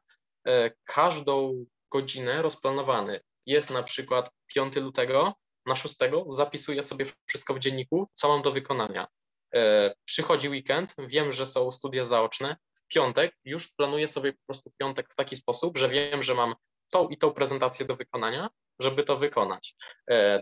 [0.46, 3.20] e, każdą godzinę rozplanowany.
[3.46, 5.34] Jest na przykład 5 lutego,
[5.66, 5.96] na 6
[6.28, 9.06] zapisuję sobie wszystko w dzienniku, co mam do wykonania.
[9.54, 12.56] E, przychodzi weekend, wiem, że są studia zaoczne.
[12.74, 16.54] W piątek już planuję sobie po prostu piątek w taki sposób, że wiem, że mam
[16.92, 18.50] tą i tą prezentację do wykonania,
[18.80, 19.74] żeby to wykonać.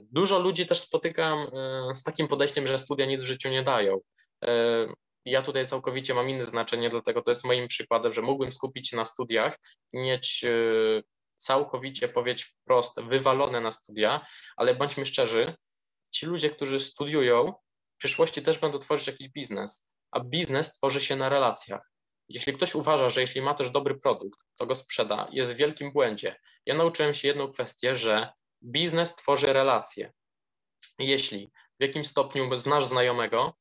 [0.03, 1.47] Dużo ludzi też spotykam
[1.95, 4.01] z takim podejściem, że studia nic w życiu nie dają
[5.31, 8.97] ja tutaj całkowicie mam inne znaczenie, dlatego to jest moim przykładem, że mógłbym skupić się
[8.97, 9.59] na studiach,
[9.93, 10.51] mieć e,
[11.37, 14.26] całkowicie, powiedzieć wprost, wywalone na studia,
[14.57, 15.55] ale bądźmy szczerzy,
[16.11, 17.53] ci ludzie, którzy studiują,
[17.95, 21.91] w przyszłości też będą tworzyć jakiś biznes, a biznes tworzy się na relacjach.
[22.29, 25.93] Jeśli ktoś uważa, że jeśli ma też dobry produkt, to go sprzeda, jest w wielkim
[25.93, 26.37] błędzie.
[26.66, 30.12] Ja nauczyłem się jedną kwestię, że biznes tworzy relacje.
[30.99, 31.51] Jeśli
[31.81, 33.55] w jakimś stopniu znasz znajomego,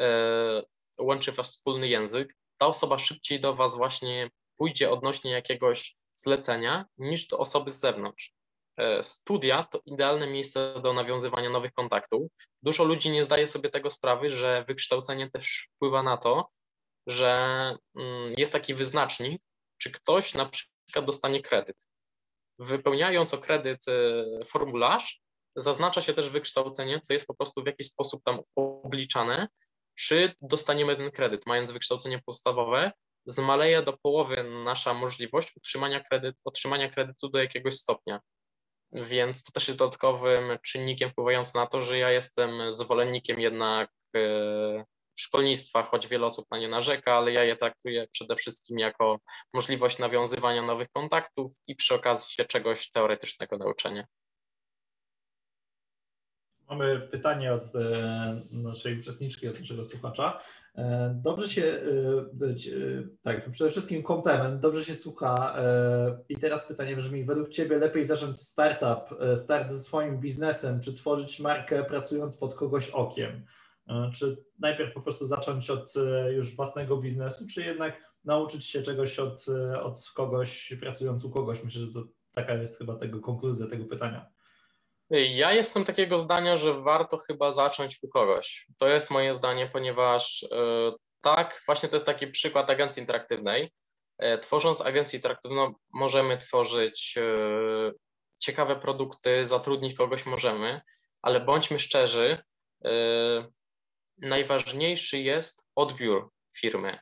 [0.00, 0.62] e,
[1.00, 7.26] łączy was wspólny język, ta osoba szybciej do was właśnie pójdzie odnośnie jakiegoś zlecenia niż
[7.26, 8.32] do osoby z zewnątrz.
[8.76, 12.22] E, studia to idealne miejsce do nawiązywania nowych kontaktów.
[12.62, 16.48] Dużo ludzi nie zdaje sobie tego sprawy, że wykształcenie też wpływa na to,
[17.06, 17.34] że
[17.96, 19.42] mm, jest taki wyznacznik,
[19.78, 21.88] czy ktoś na przykład dostanie kredyt.
[22.58, 25.20] Wypełniając o kredyt e, formularz,
[25.56, 29.48] zaznacza się też wykształcenie, co jest po prostu w jakiś sposób tam obliczane,
[29.98, 32.92] czy dostaniemy ten kredyt, mając wykształcenie podstawowe,
[33.26, 38.20] zmaleje do połowy nasza możliwość utrzymania, kredyt, otrzymania kredytu do jakiegoś stopnia.
[38.92, 44.84] Więc to też jest dodatkowym czynnikiem wpływającym na to, że ja jestem zwolennikiem jednak e,
[45.18, 49.18] szkolnictwa, choć wiele osób na nie narzeka, ale ja je traktuję przede wszystkim jako
[49.54, 54.04] możliwość nawiązywania nowych kontaktów i przy okazji się czegoś teoretycznego nauczenia.
[56.70, 60.40] Mamy pytanie od e, naszej uczestniczki, od naszego słuchacza.
[60.74, 61.80] E, dobrze się, e,
[63.22, 65.56] tak, przede wszystkim komplement, dobrze się słucha.
[66.28, 71.40] I teraz pytanie brzmi, według Ciebie lepiej zacząć startup, start ze swoim biznesem, czy tworzyć
[71.40, 73.44] markę pracując pod kogoś okiem?
[74.14, 75.94] Czy najpierw po prostu zacząć od
[76.30, 79.46] już własnego biznesu, czy jednak nauczyć się czegoś od,
[79.82, 81.64] od kogoś, pracując u kogoś?
[81.64, 82.04] Myślę, że to
[82.34, 84.37] taka jest chyba tego konkluzja tego pytania.
[85.10, 88.66] Ja jestem takiego zdania, że warto chyba zacząć u kogoś.
[88.78, 93.72] To jest moje zdanie, ponieważ e, tak, właśnie to jest taki przykład agencji interaktywnej.
[94.18, 97.92] E, tworząc agencję interaktywną, możemy tworzyć e,
[98.40, 100.80] ciekawe produkty, zatrudnić kogoś możemy,
[101.22, 102.38] ale bądźmy szczerzy,
[104.18, 106.98] najważniejszy jest odbiór firmy,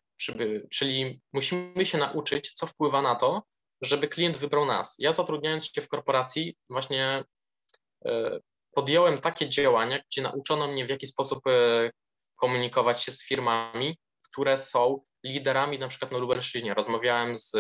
[0.71, 3.43] czyli musimy się nauczyć, co wpływa na to,
[3.81, 4.95] żeby klient wybrał nas.
[4.99, 7.25] Ja zatrudniając się w korporacji, właśnie
[8.77, 11.91] podjąłem takie działania, gdzie nauczono mnie, w jaki sposób e,
[12.37, 13.99] komunikować się z firmami,
[14.31, 16.75] które są liderami na przykład na Lubelszczyźnie.
[16.75, 17.57] Rozmawiałem z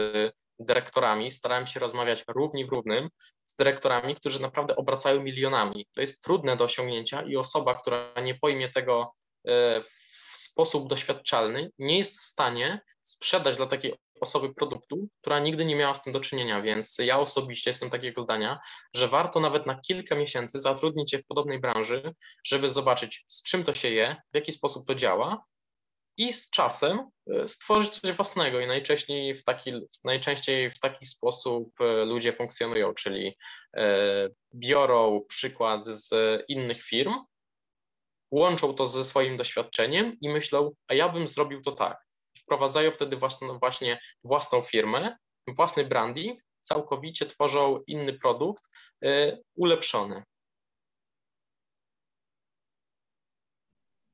[0.58, 3.08] dyrektorami, starałem się rozmawiać równi w równym
[3.46, 5.86] z dyrektorami, którzy naprawdę obracają milionami.
[5.94, 9.12] To jest trudne do osiągnięcia i osoba, która nie pojmie tego
[9.44, 15.64] e, w sposób doświadczalny, nie jest w stanie sprzedać dla takiej osoby produktu, która nigdy
[15.64, 18.58] nie miała z tym do czynienia, więc ja osobiście jestem takiego zdania,
[18.94, 22.14] że warto nawet na kilka miesięcy zatrudnić się w podobnej branży,
[22.44, 25.44] żeby zobaczyć, z czym to się je, w jaki sposób to działa
[26.16, 28.60] i z czasem e, stworzyć coś własnego.
[28.60, 29.72] I najczęściej w taki,
[30.04, 33.36] najczęściej w taki sposób e, ludzie funkcjonują, czyli
[33.76, 36.14] e, biorą przykład z
[36.48, 37.14] innych firm,
[38.30, 42.05] łączą to ze swoim doświadczeniem i myślą, a ja bym zrobił to tak
[42.46, 45.16] wprowadzają wtedy własną, właśnie własną firmę,
[45.56, 48.64] własny branding, całkowicie tworzą inny produkt,
[49.04, 50.22] y, ulepszony.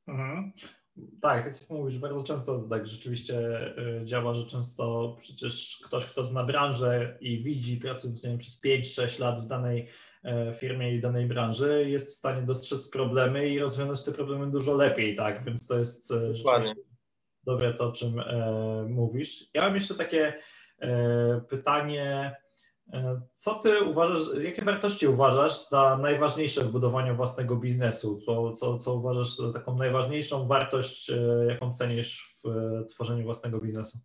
[0.08, 0.52] Mhm.
[1.20, 3.36] Tak, tak jak mówisz, bardzo często to tak rzeczywiście
[3.78, 8.64] y, działa, że często przecież ktoś, kto zna branżę i widzi, pracując nie wiem, przez
[8.64, 9.88] 5-6 lat w danej
[10.24, 14.74] e, firmie i danej branży, jest w stanie dostrzec problemy i rozwiązać te problemy dużo
[14.74, 15.44] lepiej, tak?
[15.44, 16.74] Więc to jest e, rzeczywiście
[17.44, 19.44] dobre to, o czym e, mówisz.
[19.54, 20.34] Ja mam jeszcze takie
[20.78, 22.36] e, pytanie.
[22.92, 28.20] E, co ty uważasz, jakie wartości uważasz za najważniejsze w budowaniu własnego biznesu?
[28.26, 31.12] Co, co, co uważasz za taką najważniejszą wartość,
[31.48, 32.48] jaką cenisz w
[32.90, 33.98] tworzeniu własnego biznesu?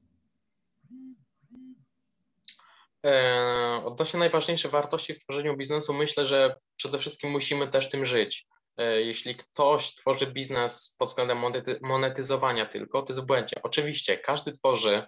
[3.85, 8.47] Odnośnie najważniejszych wartości w tworzeniu biznesu, myślę, że przede wszystkim musimy też tym żyć.
[8.77, 11.43] E, jeśli ktoś tworzy biznes pod względem
[11.81, 13.55] monetyzowania tylko, to jest w błędzie.
[13.63, 15.03] Oczywiście każdy tworzy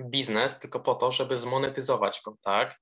[0.00, 2.80] biznes tylko po to, żeby zmonetyzować go, tak?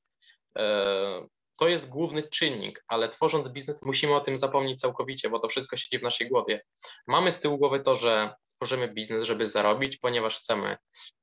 [0.59, 1.27] E,
[1.59, 5.77] to jest główny czynnik, ale tworząc biznes musimy o tym zapomnieć całkowicie, bo to wszystko
[5.77, 6.65] siedzi w naszej głowie.
[7.07, 10.77] Mamy z tyłu głowy to, że tworzymy biznes, żeby zarobić, ponieważ chcemy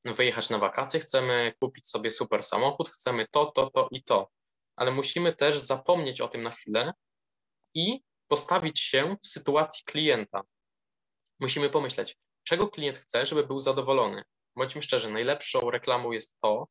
[0.05, 4.29] wyjechać na wakacje, chcemy kupić sobie super samochód, chcemy to, to, to i to.
[4.75, 6.93] Ale musimy też zapomnieć o tym na chwilę
[7.73, 8.01] i
[8.34, 10.41] postawić się w sytuacji klienta.
[11.39, 14.23] Musimy pomyśleć, czego klient chce, żeby był zadowolony.
[14.55, 16.67] Bądźmy szczerzy, najlepszą reklamą jest to,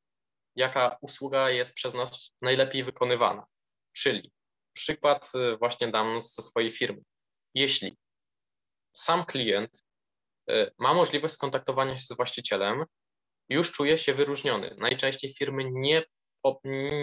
[0.56, 3.46] jaka usługa jest przez nas najlepiej wykonywana.
[3.92, 4.32] Czyli
[4.72, 7.02] przykład y, właśnie dam ze swojej firmy.
[7.54, 7.96] Jeśli
[8.92, 9.84] sam klient
[10.50, 12.84] y, ma możliwość skontaktowania się z właścicielem,
[13.48, 14.76] już czuje się wyróżniony.
[14.78, 16.02] Najczęściej firmy nie,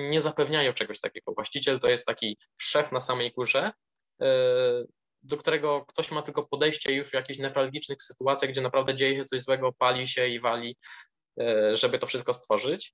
[0.09, 1.33] nie zapewniają czegoś takiego.
[1.33, 3.71] Właściciel to jest taki szef na samej górze,
[5.23, 9.25] do którego ktoś ma tylko podejście już w jakichś newralgicznych sytuacjach, gdzie naprawdę dzieje się
[9.25, 10.77] coś złego, pali się i wali,
[11.39, 12.93] e, żeby to wszystko stworzyć.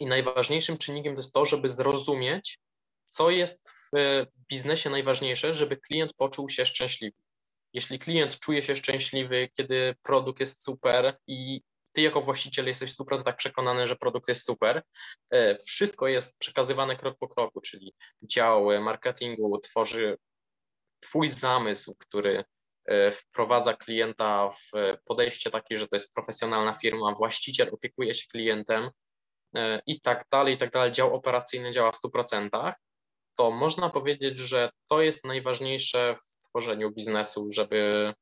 [0.00, 2.58] I najważniejszym czynnikiem to jest to, żeby zrozumieć,
[3.06, 7.16] co jest w biznesie najważniejsze, żeby klient poczuł się szczęśliwy.
[7.72, 11.62] Jeśli klient czuje się szczęśliwy, kiedy produkt jest super i
[11.94, 14.82] ty jako właściciel jesteś w 100% przekonany, że produkt jest super.
[15.30, 20.18] E, wszystko jest przekazywane krok po kroku, czyli dział marketingu tworzy
[21.00, 22.44] twój zamysł, który
[22.84, 24.70] e, wprowadza klienta w
[25.04, 28.90] podejście takie, że to jest profesjonalna firma, właściciel opiekuje się klientem
[29.56, 30.92] e, i tak dalej, i tak dalej.
[30.92, 32.72] Dział operacyjny działa w 100%.
[33.34, 38.12] to można powiedzieć, że to jest najważniejsze w tworzeniu biznesu, żeby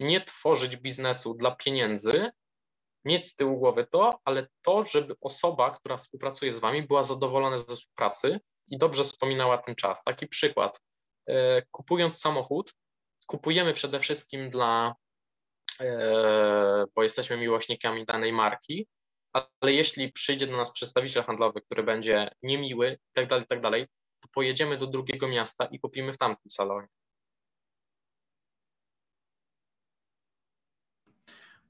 [0.00, 2.30] nie tworzyć biznesu dla pieniędzy,
[3.04, 7.58] mieć z tyłu głowy to, ale to, żeby osoba, która współpracuje z Wami, była zadowolona
[7.58, 10.04] ze współpracy i dobrze wspominała ten czas.
[10.04, 10.80] Taki przykład.
[11.28, 12.74] E, kupując samochód,
[13.26, 14.94] kupujemy przede wszystkim dla,
[15.80, 18.88] e, bo jesteśmy miłośnikami danej marki,
[19.32, 23.60] ale jeśli przyjdzie do nas przedstawiciel handlowy, który będzie niemiły i tak dalej, tak
[24.20, 26.88] to pojedziemy do drugiego miasta i kupimy w tamtym salonie.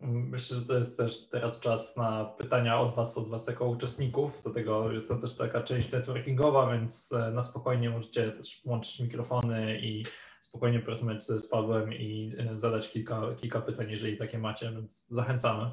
[0.00, 4.42] Myślę, że to jest też teraz czas na pytania od Was, od Was jako uczestników.
[4.42, 9.00] Do tego jest to też taka część networkingowa, więc e, na spokojnie możecie też włączyć
[9.00, 10.04] mikrofony i
[10.40, 15.70] spokojnie porozmawiać z Pawłem i e, zadać kilka, kilka pytań, jeżeli takie macie, więc zachęcamy.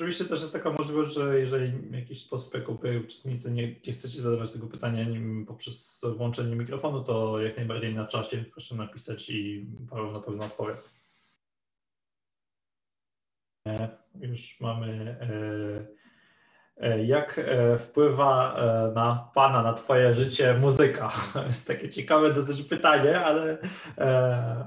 [0.00, 2.72] Oczywiście też jest taka możliwość, że jeżeli w jakiś sposób jako
[3.04, 5.06] uczestnicy nie, nie chcecie zadawać tego pytania
[5.46, 10.74] poprzez włączenie mikrofonu, to jak najbardziej na czasie proszę napisać i Paweł na pewno odpowie.
[13.68, 13.88] E,
[14.20, 15.16] już mamy.
[15.20, 15.86] E,
[16.76, 17.40] e, jak
[17.78, 18.56] wpływa
[18.94, 21.12] na Pana, na Twoje życie muzyka?
[21.46, 23.58] Jest takie ciekawe dosyć pytanie, ale,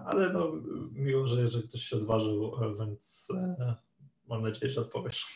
[0.05, 0.51] ale no,
[0.91, 3.31] miło, że, że ktoś się odważył, więc
[4.27, 5.27] Mam nadzieję, że odpowiesz.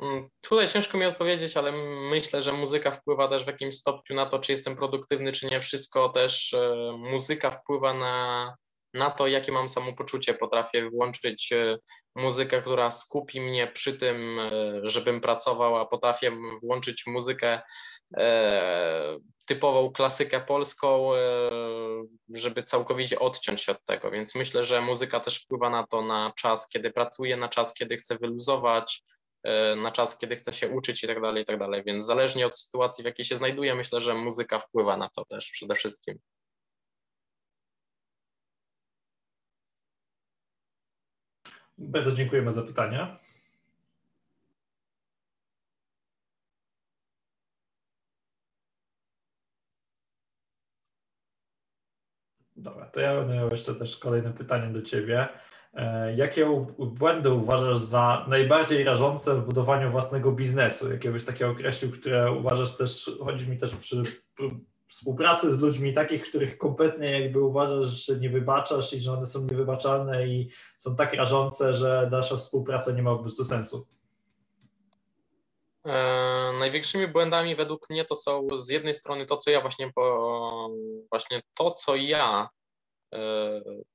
[0.00, 1.72] Mm, tutaj ciężko mi odpowiedzieć, ale
[2.10, 5.60] myślę, że muzyka wpływa też w jakimś stopniu na to, czy jestem produktywny, czy nie.
[5.60, 8.56] Wszystko też e, muzyka wpływa na,
[8.94, 10.34] na to, jakie mam samopoczucie.
[10.34, 11.78] Potrafię włączyć e,
[12.16, 14.50] muzykę, która skupi mnie przy tym, e,
[14.82, 16.32] żebym pracował, a potrafię
[16.62, 17.62] włączyć muzykę,
[19.46, 21.18] typową klasykę polską, e,
[22.34, 24.10] żeby całkowicie odciąć się od tego.
[24.10, 27.96] Więc myślę, że muzyka też wpływa na to, na czas, kiedy pracuję, na czas, kiedy
[27.96, 29.04] chcę wyluzować,
[29.44, 31.82] e, na czas, kiedy chcę się uczyć i tak dalej, i tak dalej.
[31.86, 35.50] Więc zależnie od sytuacji, w jakiej się znajduję, myślę, że muzyka wpływa na to też
[35.50, 36.18] przede wszystkim.
[41.78, 43.18] Bardzo dziękujemy za pytania.
[52.62, 55.28] Dobra, to ja będę miał jeszcze też kolejne pytanie do Ciebie.
[55.74, 60.92] E, jakie błędy uważasz za najbardziej rażące w budowaniu własnego biznesu?
[60.92, 64.02] Jakie byś takie określił, które uważasz też, chodzi mi też przy
[64.88, 69.46] współpracy z ludźmi takich, których kompletnie jakby uważasz, że nie wybaczasz i że one są
[69.46, 73.86] niewybaczalne i są tak rażące, że dalsza współpraca nie ma po prostu sensu?
[75.86, 80.70] E, największymi błędami według mnie to są z jednej strony to, co ja właśnie, po,
[81.10, 82.48] właśnie to, co ja
[83.14, 83.18] e,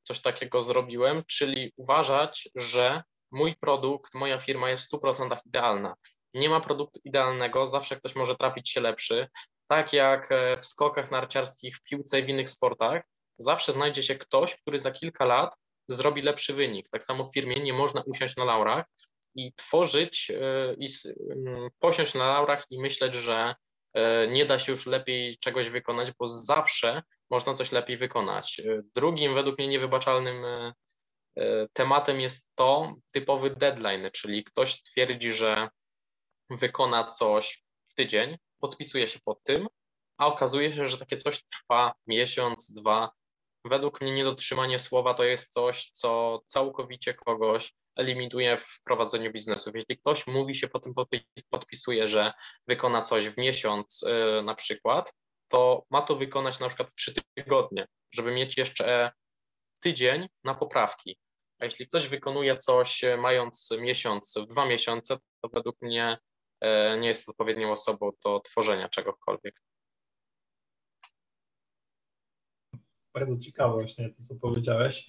[0.04, 5.96] coś takiego zrobiłem, czyli uważać, że mój produkt, moja firma jest w 100% idealna.
[6.34, 9.28] Nie ma produktu idealnego, zawsze ktoś może trafić się lepszy.
[9.68, 10.30] Tak jak
[10.60, 13.04] w skokach narciarskich, w piłce i w innych sportach,
[13.38, 15.56] zawsze znajdzie się ktoś, który za kilka lat
[15.90, 16.90] zrobi lepszy wynik.
[16.90, 18.86] Tak samo w firmie nie można usiąść na laurach,
[19.38, 20.88] i tworzyć e, i
[21.32, 23.56] mm, posiąść na laurach i myśleć, że
[23.94, 28.62] e, nie da się już lepiej czegoś wykonać, bo zawsze można coś lepiej wykonać.
[28.96, 30.46] Drugim, według mnie niewybaczalnym
[31.74, 35.70] tematem jest to typowy deadline, czyli ktoś twierdzi, że
[36.50, 39.68] wykona coś w tydzień, podpisuje się pod tym,
[40.18, 43.12] a okazuje się, że takie coś trwa miesiąc, dwa.
[43.70, 49.76] Według mnie niedotrzymanie słowa to jest coś, co całkowicie kogoś eliminuje w prowadzeniu biznesów.
[49.76, 50.94] Jeśli ktoś mówi się potem
[51.50, 52.34] podpisuje, że
[52.68, 55.14] wykona coś w miesiąc y, na przykład,
[55.48, 59.12] to ma to wykonać na przykład w trzy tygodnie, żeby mieć jeszcze
[59.82, 61.18] tydzień na poprawki.
[61.60, 66.18] A jeśli ktoś wykonuje coś y, mając miesiąc dwa miesiące, to według mnie
[66.64, 69.62] y, nie jest odpowiednią osobą do tworzenia czegokolwiek.
[73.20, 75.08] Bardzo ciekawe właśnie to, co powiedziałeś.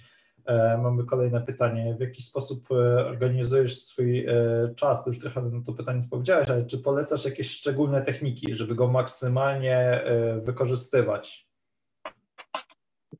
[0.48, 1.94] E, mamy kolejne pytanie.
[1.98, 2.74] W jaki sposób e,
[3.06, 4.34] organizujesz swój e,
[4.76, 5.04] czas?
[5.04, 8.88] Ty już trochę na to pytanie odpowiedziałeś, ale czy polecasz jakieś szczególne techniki, żeby go
[8.88, 10.04] maksymalnie
[10.42, 11.48] wykorzystywać?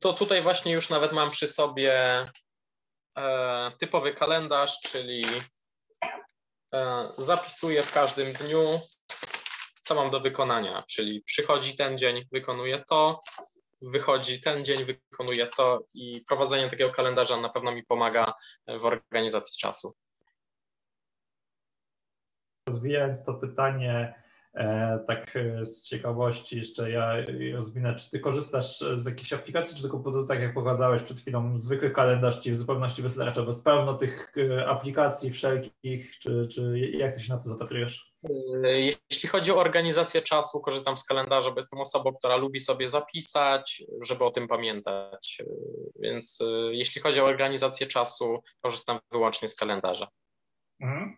[0.01, 1.95] To tutaj właśnie już nawet mam przy sobie
[3.79, 5.25] typowy kalendarz, czyli
[7.19, 8.81] zapisuję w każdym dniu,
[9.83, 13.19] co mam do wykonania, czyli przychodzi ten dzień, wykonuję to,
[13.83, 18.35] wychodzi ten dzień, wykonuję to i prowadzenie takiego kalendarza na pewno mi pomaga
[18.79, 19.95] w organizacji czasu.
[22.67, 24.15] Rozwijając to pytanie,
[24.59, 27.13] E, tak e, z ciekawości jeszcze ja
[27.55, 31.19] rozwinę, czy ty korzystasz z jakichś aplikacji, czy tylko po to, tak jak pokazałeś przed
[31.19, 36.79] chwilą, zwykły kalendarz ci w zupełności wystarcza, bez pełno tych e, aplikacji wszelkich, czy, czy
[36.79, 38.08] jak ty się na to zapatrujesz?
[39.11, 43.83] Jeśli chodzi o organizację czasu, korzystam z kalendarza, bo jestem osobą, która lubi sobie zapisać,
[44.05, 45.43] żeby o tym pamiętać.
[46.01, 46.39] Więc
[46.71, 50.09] jeśli chodzi o organizację czasu, korzystam wyłącznie z kalendarza.
[50.81, 51.17] Mhm.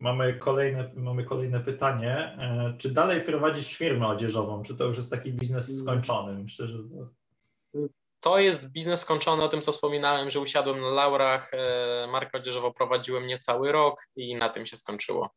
[0.00, 2.36] Mamy kolejne, mamy kolejne pytanie.
[2.38, 4.62] E, czy dalej prowadzisz firmę odzieżową?
[4.62, 5.82] Czy to już jest taki biznes mm.
[5.82, 6.42] skończony?
[6.42, 7.88] Myślę, że to...
[8.20, 11.50] to jest biznes skończony o tym, co wspominałem, że usiadłem na laurach.
[11.54, 15.30] E, markę odzieżową prowadziłem niecały rok i na tym się skończyło.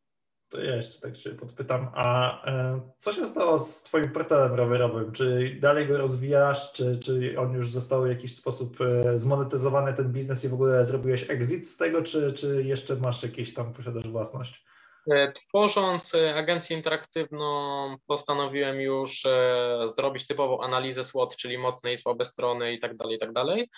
[0.50, 5.12] To ja jeszcze tak się podpytam, a e, co się stało z Twoim portalem rowerowym?
[5.12, 10.12] Czy dalej go rozwijasz, czy, czy on już został w jakiś sposób e, zmonetyzowany ten
[10.12, 14.08] biznes i w ogóle zrobiłeś exit z tego, czy, czy jeszcze masz jakieś tam, posiadasz
[14.08, 14.66] własność?
[15.12, 21.98] E, tworząc e, agencję interaktywną, postanowiłem już e, zrobić typową analizę SWOT, czyli mocne i
[21.98, 23.70] słabe strony i tak dalej, i tak dalej.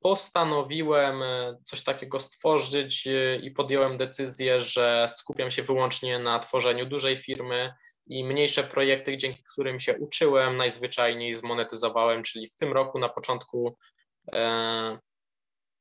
[0.00, 1.22] Postanowiłem
[1.64, 3.08] coś takiego stworzyć
[3.42, 7.72] i podjąłem decyzję, że skupiam się wyłącznie na tworzeniu dużej firmy
[8.06, 13.76] i mniejsze projekty, dzięki którym się uczyłem, najzwyczajniej zmonetyzowałem, czyli w tym roku na początku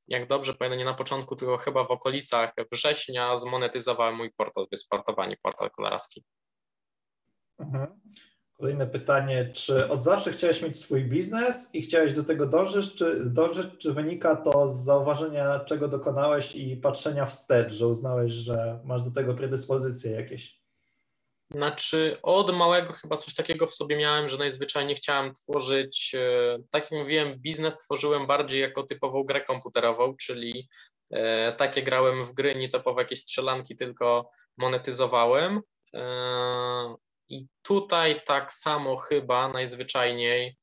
[0.07, 5.37] jak dobrze pamiętam, nie na początku, tylko chyba w okolicach września zmonetyzowałem mój portal Wysportowani,
[5.37, 6.23] portal kolarski.
[7.59, 8.01] Mhm.
[8.53, 13.25] Kolejne pytanie, czy od zawsze chciałeś mieć swój biznes i chciałeś do tego dążyć, czy,
[13.25, 19.01] dążyć, czy wynika to z zauważenia, czego dokonałeś i patrzenia wstecz, że uznałeś, że masz
[19.01, 20.64] do tego predyspozycje jakieś?
[21.51, 26.83] Znaczy, od małego chyba coś takiego w sobie miałem, że najzwyczajniej chciałem tworzyć, e, tak
[26.83, 30.69] jak mówiłem, biznes tworzyłem bardziej jako typową grę komputerową, czyli
[31.11, 35.61] e, takie grałem w gry, nie typowo jakieś strzelanki, tylko monetyzowałem.
[35.93, 36.95] E,
[37.29, 40.57] I tutaj tak samo chyba najzwyczajniej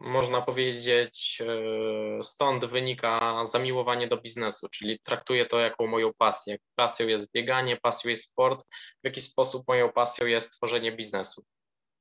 [0.00, 6.58] można powiedzieć, e, stąd wynika zamiłowanie do biznesu, czyli traktuję to jako moją pasję.
[6.74, 8.64] Pasją jest bieganie, pasją jest sport,
[9.02, 11.44] w jaki sposób moją pasją jest tworzenie biznesu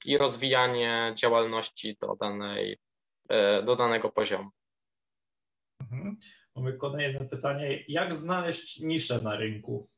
[0.06, 2.78] i rozwijanie działalności do, danej,
[3.30, 4.50] e, do danego poziomu.
[5.82, 6.18] Mhm.
[6.56, 7.84] Mamy kolejne pytanie.
[7.88, 9.90] Jak znaleźć niszę na rynku?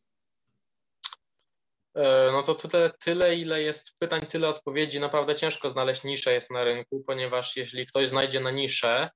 [1.95, 4.99] E, no to tyle, tyle, ile jest pytań, tyle odpowiedzi.
[4.99, 9.09] Naprawdę ciężko znaleźć niszę jest na rynku, ponieważ jeśli ktoś znajdzie na niszę,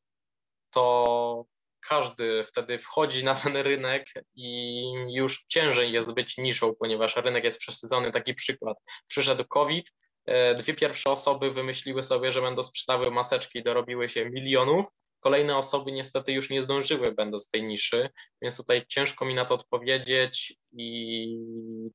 [0.72, 1.46] to
[1.88, 4.06] każdy wtedy wchodzi na ten rynek
[4.36, 8.12] i już ciężej jest być niszą, ponieważ rynek jest przesydzony.
[8.12, 8.78] Taki przykład.
[9.08, 9.92] Przyszedł COVID,
[10.26, 14.88] e, dwie pierwsze osoby wymyśliły sobie, że będą sprzedały maseczki, dorobiły się milionów,
[15.20, 18.10] Kolejne osoby niestety już nie zdążyły, będąc w tej niszy,
[18.42, 21.38] więc tutaj ciężko mi na to odpowiedzieć i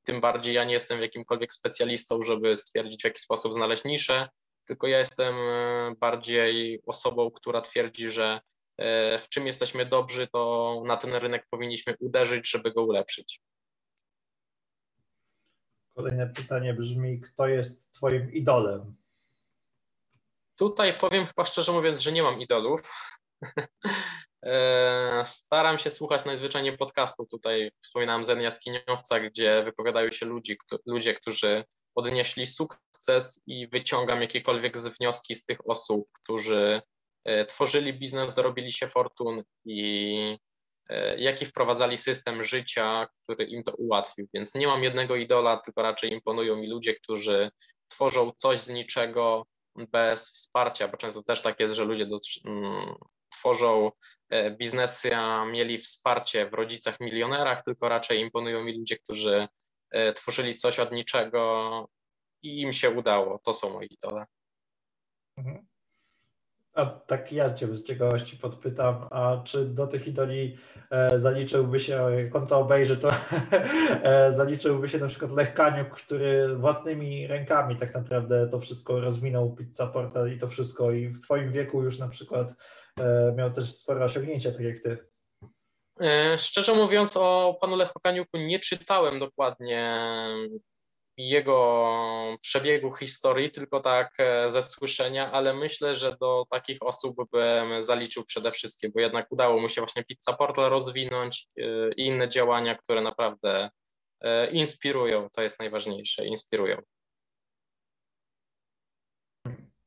[0.04, 4.28] tym bardziej ja nie jestem jakimkolwiek specjalistą, żeby stwierdzić, w jaki sposób znaleźć niszę,
[4.66, 8.40] tylko ja jestem e, bardziej osobą, która twierdzi, że
[8.78, 13.40] e, w czym jesteśmy dobrzy, to na ten rynek powinniśmy uderzyć, żeby go ulepszyć.
[15.94, 18.96] Kolejne pytanie brzmi: kto jest Twoim idolem?
[20.56, 22.82] Tutaj powiem chyba szczerze mówiąc, że nie mam idolów.
[24.44, 27.28] E, staram się słuchać najzwyczajniej podcastów.
[27.28, 31.64] Tutaj wspominałem Zen Jaskiniowca, gdzie wypowiadają się ludzi, ludzie, którzy
[31.94, 36.82] odnieśli sukces i wyciągam jakiekolwiek z wnioski z tych osób, którzy
[37.24, 40.38] e, tworzyli biznes, dorobili się fortun i
[40.88, 44.28] e, jaki wprowadzali system życia, który im to ułatwił.
[44.34, 47.50] Więc nie mam jednego idola, tylko raczej imponują mi ludzie, którzy
[47.88, 52.94] tworzą coś z niczego, bez wsparcia, bo często też tak jest, że ludzie do, mm,
[53.32, 53.90] tworzą
[54.30, 59.48] e, biznesy, a mieli wsparcie w rodzicach milionerach, tylko raczej imponują mi ludzie, którzy
[59.90, 61.88] e, tworzyli coś od niczego
[62.42, 63.38] i im się udało.
[63.38, 64.26] To są moi idole.
[65.36, 65.71] Mhm.
[66.74, 70.56] A tak ja Cię z ciekawości podpytam, a czy do tych idoli
[70.90, 73.10] e, zaliczyłby się, jak on to obejrzy, to
[74.02, 79.56] e, zaliczyłby się na przykład Lech Kaniuk, który własnymi rękami tak naprawdę to wszystko rozwinął,
[79.56, 82.54] Pizza Portal i to wszystko i w Twoim wieku już na przykład
[83.00, 84.98] e, miał też spore osiągnięcia, tak jak Ty.
[86.00, 89.98] E, szczerze mówiąc o panu Lechu Kaniuku nie czytałem dokładnie
[91.16, 97.82] jego przebiegu historii, tylko tak e, ze słyszenia, ale myślę, że do takich osób bym
[97.82, 101.62] zaliczył przede wszystkim, bo jednak udało mu się właśnie Pizza Portal rozwinąć e,
[101.96, 103.70] i inne działania, które naprawdę
[104.20, 106.82] e, inspirują, to jest najważniejsze, inspirują.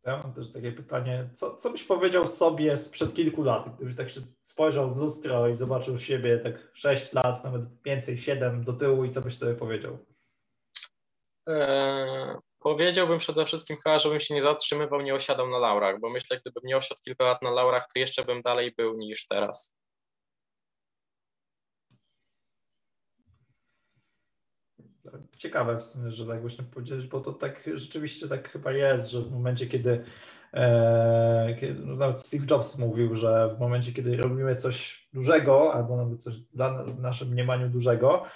[0.06, 4.10] Ja mam też takie pytanie, co, co byś powiedział sobie sprzed kilku lat, gdybyś tak
[4.10, 9.06] się spojrzał w lustro i zobaczył siebie tak 6 lat, nawet więcej, 7 do tyłu
[9.06, 9.98] i co byś sobie powiedział?
[11.48, 16.40] Eee, powiedziałbym przede wszystkim chyba, żebym się nie zatrzymywał, nie osiadał na laurach, bo myślę,
[16.42, 19.76] gdybym nie osiadł kilka lat na laurach, to jeszcze bym dalej był niż teraz.
[25.38, 29.22] Ciekawe w sumie, że tak właśnie powiedziałeś, bo to tak rzeczywiście tak chyba jest, że
[29.22, 30.04] w momencie, kiedy,
[30.54, 35.98] e, kiedy no nawet Steve Jobs mówił, że w momencie, kiedy robimy coś dużego, albo
[35.98, 38.30] nawet coś dla naszym mniemaniu dużego, e,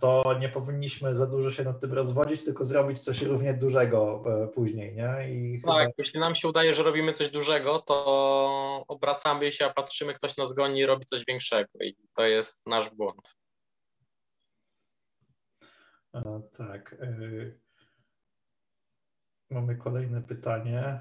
[0.00, 4.48] to nie powinniśmy za dużo się nad tym rozwodzić, tylko zrobić coś równie dużego e,
[4.48, 5.30] później, nie?
[5.30, 5.92] I tak, chyba...
[5.98, 10.54] jeśli nam się udaje, że robimy coś dużego, to obracamy się, a patrzymy, ktoś nas
[10.54, 13.36] goni i robi coś większego i to jest nasz błąd.
[16.58, 16.96] Tak.
[17.00, 17.52] E,
[19.50, 21.00] mamy kolejne pytanie.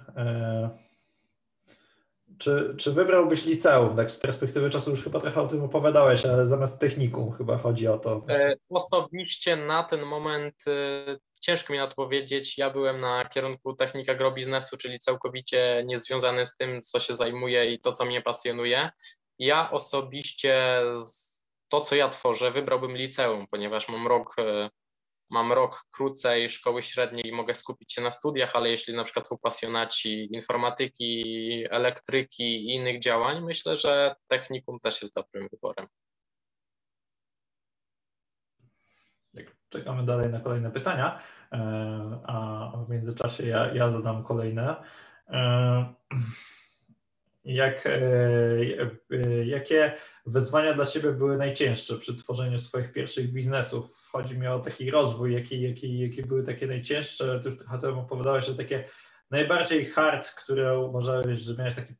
[2.36, 3.96] E, czy, czy wybrałbyś liceum?
[3.96, 7.88] Tak z perspektywy czasu już chyba trochę o tym opowiadałeś, ale zamiast technikum chyba chodzi
[7.88, 8.22] o to.
[8.30, 10.56] E, osobiście na ten moment
[11.42, 12.58] ciężko mi na to powiedzieć.
[12.58, 17.80] Ja byłem na kierunku technika agrobiznesu, czyli całkowicie niezwiązany z tym, co się zajmuję i
[17.80, 18.90] to, co mnie pasjonuje.
[19.40, 20.82] Ja osobiście
[21.68, 24.36] to, co ja tworzę, wybrałbym liceum, ponieważ mam rok
[25.30, 29.28] mam rok krócej szkoły średniej i mogę skupić się na studiach, ale jeśli na przykład
[29.28, 31.24] są pasjonaci informatyki,
[31.70, 35.88] elektryki i innych działań, myślę, że technikum też jest dobrym wyborem.
[39.70, 41.20] Czekamy dalej na kolejne pytania,
[41.52, 41.58] e,
[42.28, 44.76] a w międzyczasie ja, ja zadam kolejne.
[45.28, 45.94] E,
[47.46, 49.94] jak, e, jakie
[50.26, 54.05] wyzwania dla Ciebie były najcięższe przy tworzeniu swoich pierwszych biznesów?
[54.16, 58.46] Chodzi mi o taki rozwój, jakie jaki, jaki były takie najcięższe, ty już temu opowiadałeś,
[58.46, 58.84] że takie
[59.32, 61.96] najbardziej hard, które uważałeś, że miałeś takie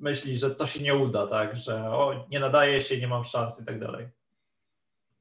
[0.00, 3.62] myśli, że to się nie uda, tak, że o, nie nadaje się, nie mam szans
[3.62, 4.08] i tak dalej.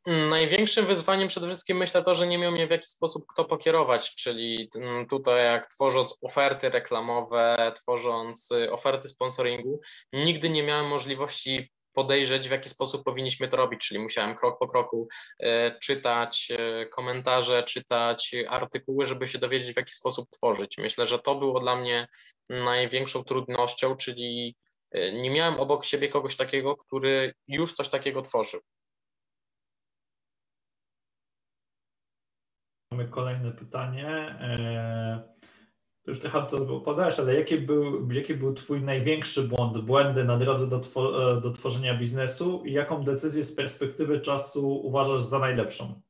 [0.08, 3.46] Mm, największym wyzwaniem przede wszystkim myślę to, że nie miał mnie w jakiś sposób kto
[3.46, 9.82] pokierować, czyli mm, tutaj jak tworząc oferty reklamowe, tworząc y, oferty sponsoringu,
[10.14, 14.68] nigdy nie miałem możliwości podejrzeć, w jaki sposób powinniśmy to robić, czyli musiałem krok po
[14.68, 15.08] kroku
[15.40, 20.78] e, czytać e, komentarze, czytać artykuły, żeby się dowiedzieć, w jaki sposób tworzyć.
[20.78, 22.08] Myślę, że to było dla mnie
[22.50, 24.56] największą trudnością, czyli
[24.92, 28.60] e, nie miałem obok siebie kogoś takiego, który już coś takiego tworzył.
[32.92, 34.36] Mamy kolejne pytanie
[36.10, 40.68] już trochę to podałeś, ale jaki był, jaki był Twój największy błąd, błędy na drodze
[40.68, 46.02] do, e, do tworzenia biznesu i jaką decyzję z perspektywy czasu uważasz za najlepszą?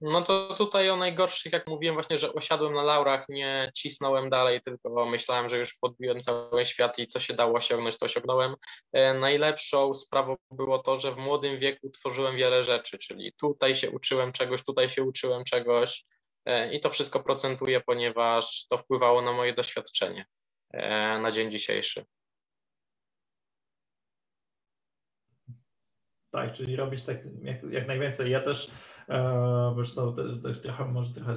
[0.00, 4.60] No to tutaj o najgorszych, jak mówiłem właśnie, że osiadłem na laurach, nie cisnąłem dalej,
[4.60, 8.54] tylko myślałem, że już podbiłem cały świat i co się dało osiągnąć, to osiągnąłem.
[8.92, 13.90] E, najlepszą sprawą było to, że w młodym wieku tworzyłem wiele rzeczy, czyli tutaj się
[13.90, 16.04] uczyłem czegoś, tutaj się uczyłem czegoś,
[16.72, 20.26] i to wszystko procentuje, ponieważ to wpływało na moje doświadczenie
[20.72, 22.04] e, na dzień dzisiejszy.
[26.30, 28.30] Tak, czyli robić tak jak, jak najwięcej.
[28.30, 28.70] Ja też,
[29.08, 31.34] e, zresztą też trochę, może trochę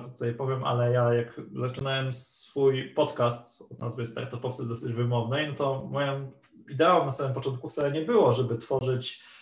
[0.00, 5.88] tutaj powiem, ale ja jak zaczynałem swój podcast o nazwie Startupowcy dosyć wymownej, no to
[5.90, 6.32] moją
[6.68, 9.24] ideą na samym początku wcale nie było, żeby tworzyć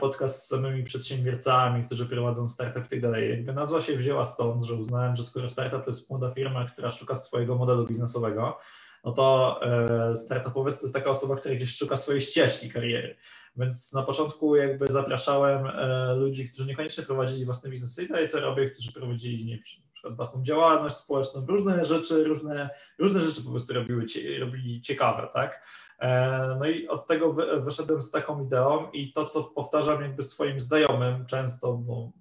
[0.00, 3.30] podcast z samymi przedsiębiorcami, którzy prowadzą startup i tak dalej.
[3.30, 6.90] Jakby nazwa się wzięła stąd, że uznałem, że skoro startup to jest młoda firma, która
[6.90, 8.58] szuka swojego modelu biznesowego,
[9.04, 13.16] no to e, startupowiec to jest taka osoba, która gdzieś szuka swojej ścieżki kariery.
[13.56, 18.40] Więc na początku jakby zapraszałem e, ludzi, którzy niekoniecznie prowadzili własne biznesy i dalej to
[18.40, 23.50] robię, którzy prowadzili nie, na przykład własną działalność społeczną, różne rzeczy, różne, różne rzeczy po
[23.50, 24.06] prostu robiły,
[24.40, 25.62] robili ciekawe, tak?
[26.00, 27.32] E, no i od tego
[27.62, 32.12] wyszedłem z taką ideą i to, co powtarzam jakby swoim znajomym często, bo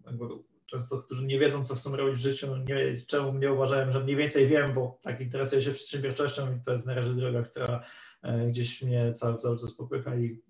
[0.70, 4.16] często, którzy nie wiedzą, co chcą robić w życiu, nie czemu mnie uważałem, że mniej
[4.16, 7.84] więcej wiem, bo tak interesuję się przedsiębiorczością i to jest na razie droga, która
[8.22, 10.42] e, gdzieś mnie cały, cały czas popycha i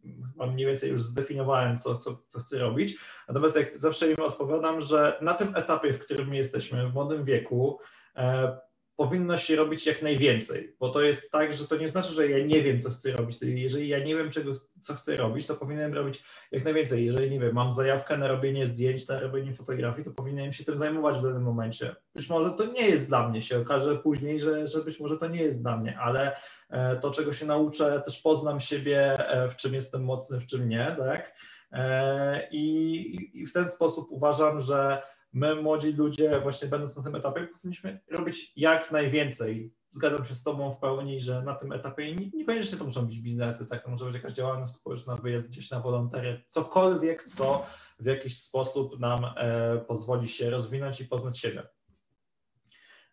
[0.54, 2.98] mniej więcej już zdefiniowałem, co, co, co chcę robić.
[3.28, 7.80] Natomiast jak zawsze im odpowiadam, że na tym etapie, w którym jesteśmy, w młodym wieku,
[8.16, 8.58] e,
[9.00, 12.46] powinno się robić jak najwięcej, bo to jest tak, że to nie znaczy, że ja
[12.46, 13.38] nie wiem, co chcę robić.
[13.42, 17.06] Jeżeli ja nie wiem, czego, co chcę robić, to powinienem robić jak najwięcej.
[17.06, 20.78] Jeżeli, nie wiem, mam zajawkę na robienie zdjęć, na robienie fotografii, to powinienem się tym
[20.78, 21.96] zajmować w danym momencie.
[22.16, 25.28] Być może to nie jest dla mnie, się okaże później, że, że być może to
[25.28, 26.36] nie jest dla mnie, ale
[26.70, 30.70] e, to, czego się nauczę, też poznam siebie, e, w czym jestem mocny, w czym
[30.70, 31.36] nie, tak?
[31.72, 35.02] E, I, i w ten sposób uważam, że
[35.34, 39.74] my, młodzi ludzie, właśnie będąc na tym etapie, powinniśmy robić jak najwięcej.
[39.90, 43.68] Zgadzam się z Tobą w pełni, że na tym etapie niekoniecznie to muszą być biznesy,
[43.68, 43.84] tak?
[43.84, 47.66] To może być jakaś działalność społeczna, wyjazd gdzieś na wolontariat, cokolwiek, co
[48.00, 51.68] w jakiś sposób nam e, pozwoli się rozwinąć i poznać siebie.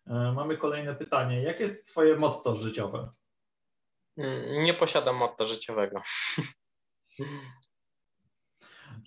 [0.09, 1.43] Mamy kolejne pytanie.
[1.43, 3.09] Jakie jest Twoje motto życiowe?
[4.63, 6.01] Nie posiadam motta życiowego.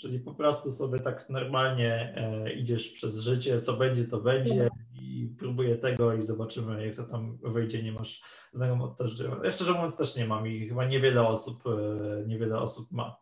[0.01, 5.35] Czyli po prostu sobie tak normalnie e, idziesz przez życie, co będzie, to będzie i
[5.39, 7.83] próbuję tego i zobaczymy, jak to tam wyjdzie.
[7.83, 8.23] Nie masz
[8.53, 9.45] żadnego życiowego.
[9.45, 13.17] Ja szczerze mówiąc też nie mam i chyba niewiele osób, e, niewiele osób ma.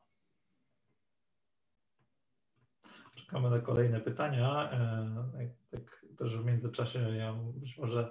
[3.14, 4.70] Czekamy na kolejne pytania.
[4.72, 8.10] E, tak, też w międzyczasie ja być może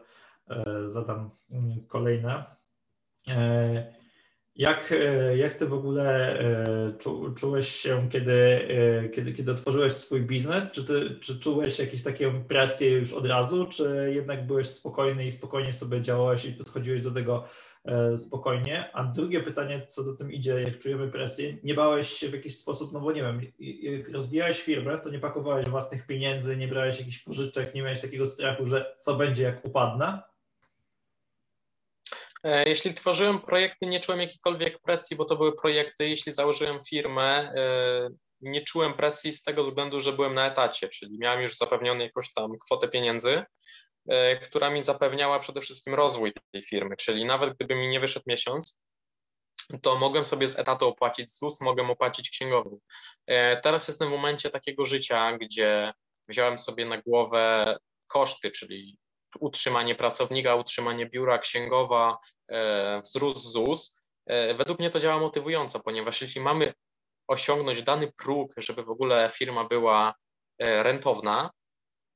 [0.85, 2.55] zadam mm, kolejne.
[4.57, 8.67] E, jak, e, jak ty w ogóle e, czu, czułeś się, kiedy,
[9.13, 10.71] kiedy, kiedy otworzyłeś swój biznes?
[10.71, 15.31] Czy, ty, czy czułeś jakąś taką presję już od razu, czy jednak byłeś spokojny i
[15.31, 17.43] spokojnie sobie działałeś i podchodziłeś do tego
[18.15, 18.89] spokojnie?
[18.93, 22.57] A drugie pytanie, co za tym idzie, jak czujemy presję, nie bałeś się w jakiś
[22.57, 26.99] sposób, no bo nie wiem, jak rozwijałeś firmę, to nie pakowałeś własnych pieniędzy, nie brałeś
[26.99, 30.21] jakichś pożyczek, nie miałeś takiego strachu, że co będzie, jak upadnę?
[32.47, 37.53] E, jeśli tworzyłem projekty, nie czułem jakiejkolwiek presji, bo to były projekty, jeśli założyłem firmę,
[37.55, 38.09] e,
[38.41, 42.33] nie czułem presji z tego względu, że byłem na etacie, czyli miałem już zapewnioną jakąś
[42.33, 43.43] tam kwotę pieniędzy,
[44.09, 48.25] e, która mi zapewniała przede wszystkim rozwój tej firmy, czyli nawet gdyby mi nie wyszedł
[48.27, 48.79] miesiąc,
[49.81, 52.79] to mogłem sobie z etatu opłacić ZUS, mogłem opłacić księgową.
[53.63, 55.93] Teraz jestem w momencie takiego życia, gdzie
[56.27, 57.75] wziąłem sobie na głowę
[58.07, 58.97] koszty, czyli
[59.39, 62.17] utrzymanie pracownika, utrzymanie biura, księgowa,
[62.47, 64.01] e, wzrost ZUS.
[64.25, 66.73] E, według mnie to działa motywująco, ponieważ jeśli mamy
[67.27, 70.13] osiągnąć dany próg, żeby w ogóle firma była
[70.59, 71.51] e, rentowna,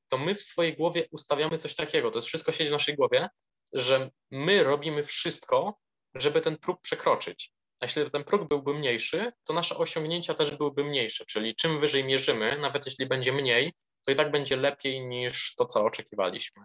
[0.08, 3.28] to my w swojej głowie ustawiamy coś takiego, to jest wszystko siedzi w naszej głowie,
[3.72, 5.78] że my robimy wszystko,
[6.14, 7.52] żeby ten próg przekroczyć.
[7.80, 12.04] A jeśli ten próg byłby mniejszy, to nasze osiągnięcia też byłyby mniejsze, czyli czym wyżej
[12.04, 13.72] mierzymy, nawet jeśli będzie mniej,
[14.06, 16.64] to i tak będzie lepiej niż to, co oczekiwaliśmy.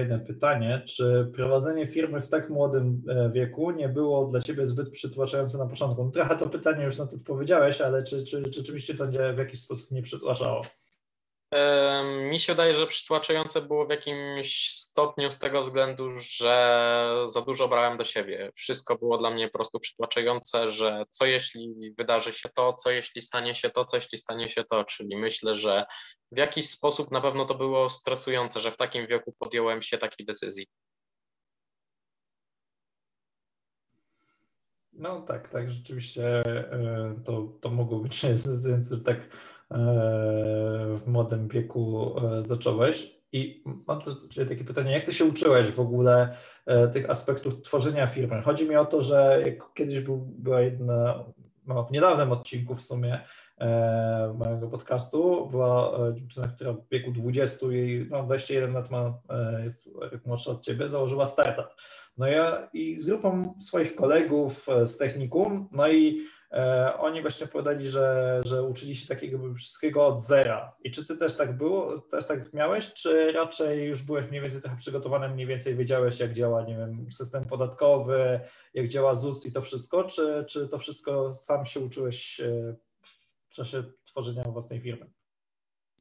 [0.00, 4.90] Jedno pytanie, czy prowadzenie firmy w tak młodym e, wieku nie było dla Ciebie zbyt
[4.90, 6.04] przytłaczające na początku?
[6.04, 9.38] No, trochę to pytanie już na to odpowiedziałeś, ale czy, czy, czy rzeczywiście to w
[9.38, 10.62] jakiś sposób nie przytłaczało?
[12.30, 17.68] Mi się wydaje, że przytłaczające było w jakimś stopniu z tego względu, że za dużo
[17.68, 18.50] brałem do siebie.
[18.54, 23.22] Wszystko było dla mnie po prostu przytłaczające, że co jeśli wydarzy się to, co jeśli
[23.22, 24.84] stanie się to, co jeśli stanie się to.
[24.84, 25.84] Czyli myślę, że
[26.32, 30.26] w jakiś sposób na pewno to było stresujące, że w takim wieku podjąłem się takiej
[30.26, 30.66] decyzji.
[34.92, 39.18] No tak, tak, rzeczywiście e, to, to mogło być zdecydowanie tak
[39.70, 43.16] w młodym wieku e, zacząłeś.
[43.32, 44.14] I mam też
[44.48, 46.36] takie pytanie, jak ty się uczyłeś w ogóle
[46.66, 48.42] e, tych aspektów tworzenia firmy?
[48.42, 49.42] Chodzi mi o to, że
[49.74, 51.24] kiedyś był, była jedna,
[51.66, 53.20] no, w niedawnym odcinku w sumie
[53.58, 59.62] e, mojego podcastu, była dziewczyna, która w wieku 20 i no, 21 lat ma, e,
[59.64, 59.88] jest
[60.26, 61.66] młodsza od ciebie, założyła startup.
[62.18, 66.35] No ja i z grupą swoich kolegów z technikum, no i E,
[66.98, 70.76] oni właśnie opowiadali, że, że uczyli się takiego wszystkiego od zera.
[70.84, 74.60] I czy ty też tak było, też tak miałeś, czy raczej już byłeś mniej więcej
[74.60, 78.40] trochę przygotowany, mniej więcej wiedziałeś, jak działa, nie wiem, system podatkowy,
[78.74, 82.76] jak działa ZUS i to wszystko, czy, czy to wszystko sam się uczyłeś e,
[83.48, 85.10] w czasie tworzenia własnej firmy?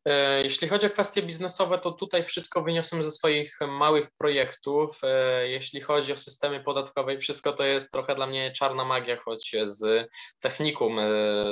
[0.05, 4.99] E, jeśli chodzi o kwestie biznesowe, to tutaj wszystko wyniosłem ze swoich małych projektów.
[5.03, 9.55] E, jeśli chodzi o systemy podatkowe wszystko, to jest trochę dla mnie czarna magia, choć
[9.63, 10.09] z
[10.39, 11.03] technikum, e,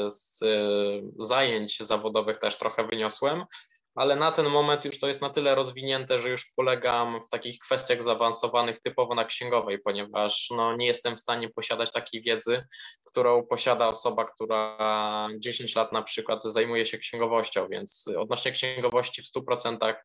[0.08, 0.40] z
[1.20, 3.44] zajęć zawodowych też trochę wyniosłem
[3.96, 7.60] ale na ten moment już to jest na tyle rozwinięte, że już polegam w takich
[7.60, 12.64] kwestiach zaawansowanych typowo na księgowej, ponieważ no, nie jestem w stanie posiadać takiej wiedzy,
[13.04, 14.78] którą posiada osoba, która
[15.40, 19.96] 10 lat na przykład zajmuje się księgowością, więc odnośnie księgowości w 100%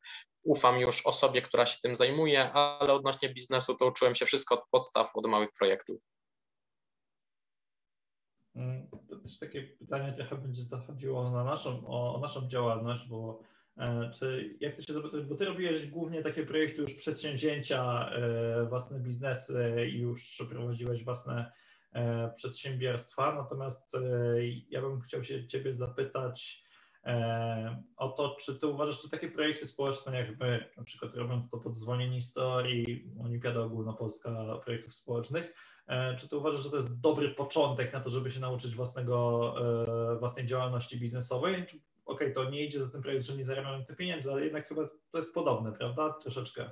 [0.43, 4.65] ufam już osobie, która się tym zajmuje, ale odnośnie biznesu to uczyłem się wszystko od
[4.70, 6.01] podstaw, od małych projektów.
[8.55, 13.40] Mm, to też takie pytanie trochę będzie zachodziło na naszą, o, o naszą działalność, bo
[14.18, 19.00] czy jak ty się zapytać, bo ty robiłeś głównie takie projekty już przedsięwzięcia, e, własne
[19.00, 21.52] biznesy i już prowadziłeś własne
[21.92, 23.96] e, przedsiębiorstwa, natomiast
[24.70, 26.68] ja bym chciał się ciebie zapytać
[27.96, 31.76] o to, czy ty uważasz, że takie projekty społeczne jakby na przykład robiąc to pod
[31.76, 35.55] zwolnienie historii, Olimpiada Ogólnopolska Projektów Społecznych,
[36.18, 39.55] czy ty uważasz, że to jest dobry początek na to, żeby się nauczyć własnego,
[40.18, 41.76] własnej działalności biznesowej, czy
[42.09, 44.82] ok, to nie idzie za ten projekt, że nie zarabiamy te pieniędzy, ale jednak chyba
[45.10, 46.12] to jest podobne, prawda?
[46.12, 46.70] Troszeczkę.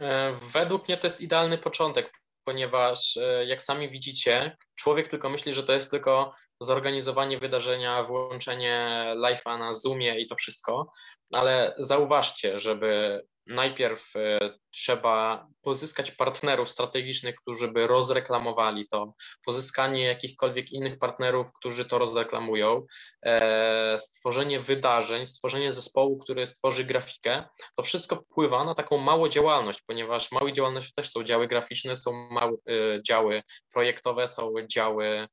[0.00, 2.12] E, według mnie to jest idealny początek,
[2.44, 9.04] ponieważ e, jak sami widzicie, człowiek tylko myśli, że to jest tylko zorganizowanie wydarzenia, włączenie
[9.16, 10.90] live'a na Zoomie i to wszystko,
[11.32, 14.38] ale zauważcie, żeby najpierw e,
[14.70, 19.14] trzeba pozyskać partnerów strategicznych, którzy by rozreklamowali to,
[19.44, 22.86] pozyskanie jakichkolwiek innych partnerów, którzy to rozreklamują,
[23.22, 27.44] e, stworzenie wydarzeń, stworzenie zespołu, który stworzy grafikę,
[27.76, 32.28] to wszystko wpływa na taką małą działalność, ponieważ małe działalności też są działy graficzne, są
[32.30, 33.42] małe e, działy
[33.72, 35.28] projektowe, są działy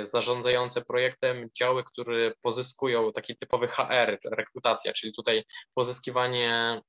[0.00, 5.44] zarządzające projektem, działy, które pozyskują taki typowy HR, rekrutacja, czyli tutaj
[5.74, 6.80] pozyskiwanie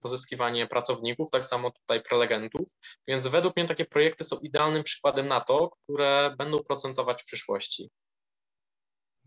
[0.00, 2.68] pozyskiwanie pracowników, tak samo tutaj prelegentów,
[3.08, 7.90] więc według mnie takie projekty są idealnym przykładem na to, które będą procentować w przyszłości.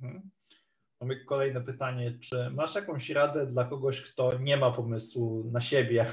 [0.02, 0.32] Mhm.
[1.02, 2.20] Mamy kolejne pytanie.
[2.20, 6.06] Czy masz jakąś radę dla kogoś, kto nie ma pomysłu na siebie,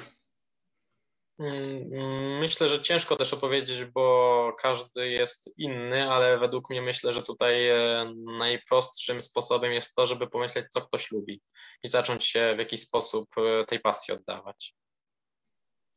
[2.40, 7.68] myślę, że ciężko też opowiedzieć, bo każdy jest inny, ale według mnie myślę, że tutaj
[7.68, 11.42] e, najprostszym sposobem jest to, żeby pomyśleć, co ktoś lubi
[11.82, 14.76] i zacząć się w jakiś sposób e, tej pasji oddawać.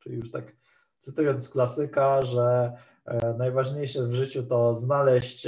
[0.03, 0.56] Czyli już tak
[0.99, 2.72] cytując klasyka, że
[3.06, 5.48] e, najważniejsze w życiu to znaleźć,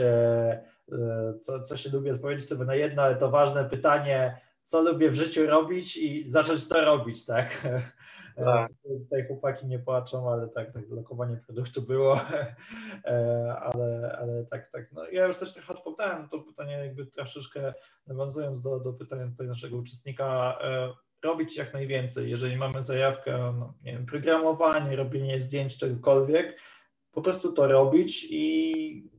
[1.42, 5.16] co, co się lubi, odpowiedzieć sobie na jedno, ale to ważne pytanie, co lubię w
[5.16, 7.62] życiu robić i zacząć to robić, tak?
[8.36, 8.70] Tak.
[9.04, 12.20] Tutaj chłopaki nie płaczą, ale tak, tak, lokowanie produktu było,
[13.06, 14.92] e, ale, ale tak, tak.
[14.92, 17.74] No, ja już też trochę odpowiadałem to pytanie, jakby troszeczkę
[18.08, 20.94] nawiązując do, do pytania tutaj naszego uczestnika, e,
[21.24, 22.30] robić jak najwięcej.
[22.30, 26.60] Jeżeli mamy zajawkę, no, nie wiem, programowanie, robienie zdjęć, czegokolwiek,
[27.12, 29.10] po prostu to robić i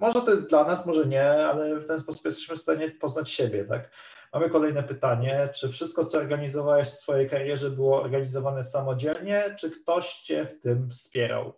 [0.00, 3.30] może to jest dla nas, może nie, ale w ten sposób jesteśmy w stanie poznać
[3.30, 3.90] siebie, tak?
[4.32, 5.48] Mamy kolejne pytanie.
[5.54, 10.90] Czy wszystko, co organizowałeś w swojej karierze, było organizowane samodzielnie, czy ktoś Cię w tym
[10.90, 11.52] wspierał?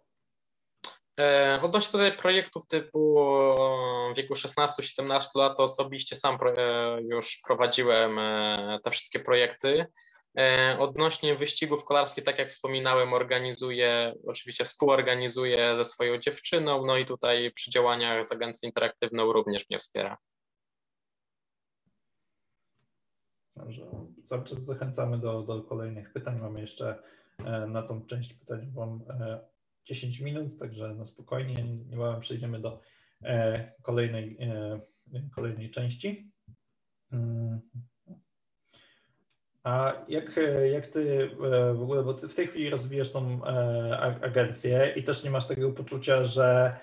[1.21, 3.25] E, odnośnie tutaj projektów typu
[4.13, 9.87] w wieku 16-17 lat, to osobiście sam e, już prowadziłem e, te wszystkie projekty.
[10.79, 17.51] Odnośnie wyścigów kolarskich, tak jak wspominałem, organizuję, oczywiście współorganizuję ze swoją dziewczyną, no i tutaj
[17.51, 20.17] przy działaniach z agencją interaktywną również mnie wspiera.
[23.69, 23.87] Także
[24.25, 26.39] cały czas zachęcamy do, do kolejnych pytań.
[26.41, 27.03] Mamy jeszcze
[27.45, 29.05] e, na tą część pytań Wam
[29.85, 32.81] 10 e, minut, także no spokojnie, niebawem przejdziemy do
[33.23, 34.39] e, kolejnej,
[35.37, 36.33] kolejnej części.
[37.13, 37.61] Mm.
[39.63, 40.41] A jak,
[40.73, 41.31] jak ty
[41.75, 43.45] w ogóle, bo ty w tej chwili rozwijasz tą
[44.23, 46.77] agencję i też nie masz takiego poczucia, że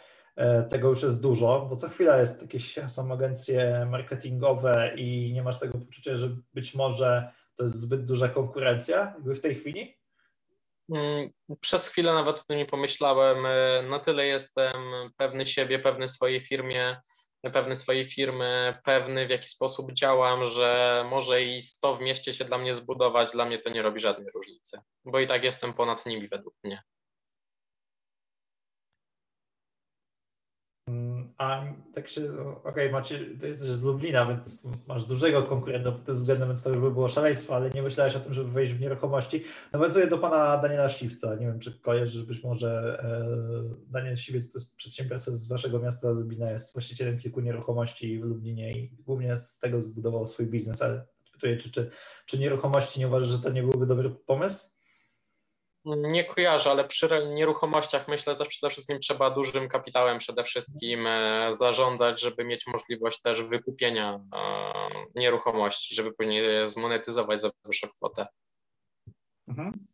[0.70, 5.60] tego już jest dużo, bo co chwila jest jakieś są agencje marketingowe i nie masz
[5.60, 9.98] tego poczucia, że być może to jest zbyt duża konkurencja jakby w tej chwili?
[10.90, 11.30] Mm,
[11.60, 13.46] przez chwilę nawet o tym nie pomyślałem.
[13.46, 14.74] E, na tyle jestem
[15.18, 16.98] pewny siebie, pewny swojej firmie,
[17.54, 22.46] pewny swojej firmy, pewny w jaki sposób działam, że może i 100 w mieście się
[22.46, 26.06] dla mnie zbudować, dla mnie to nie robi żadnej różnicy, bo i tak jestem ponad
[26.06, 26.84] nimi według mnie.
[31.38, 36.06] A tak się, okej, okay, macie, to jesteś z Lublina, więc masz dużego konkurenta pod
[36.06, 38.74] tym względem, więc to już by było szaleństwo, ale nie myślałeś o tym, żeby wejść
[38.74, 39.44] w nieruchomości.
[39.74, 41.36] Nawiązuję do pana Daniela Siwca.
[41.36, 46.10] Nie wiem, czy kojarzysz być może e, Daniel Siwiec to jest przedsiębiorca z waszego miasta
[46.10, 51.06] Lublina, jest właścicielem kilku nieruchomości w Lublinie i głównie z tego zbudował swój biznes, ale
[51.34, 51.90] pytuję, czy, czy,
[52.26, 54.75] czy nieruchomości nie uważasz, że to nie byłby dobry pomysł?
[55.86, 61.52] Nie kojarzę, ale przy nieruchomościach myślę, że przede wszystkim trzeba dużym kapitałem przede wszystkim e,
[61.54, 68.28] zarządzać, żeby mieć możliwość też wykupienia e, nieruchomości, żeby później je zmonetyzować za wyższą kwotę.
[69.48, 69.86] Mhm.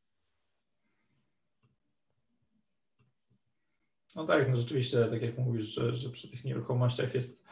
[4.15, 7.47] No tak, no rzeczywiście, tak jak mówisz, że, że przy tych nieruchomościach jest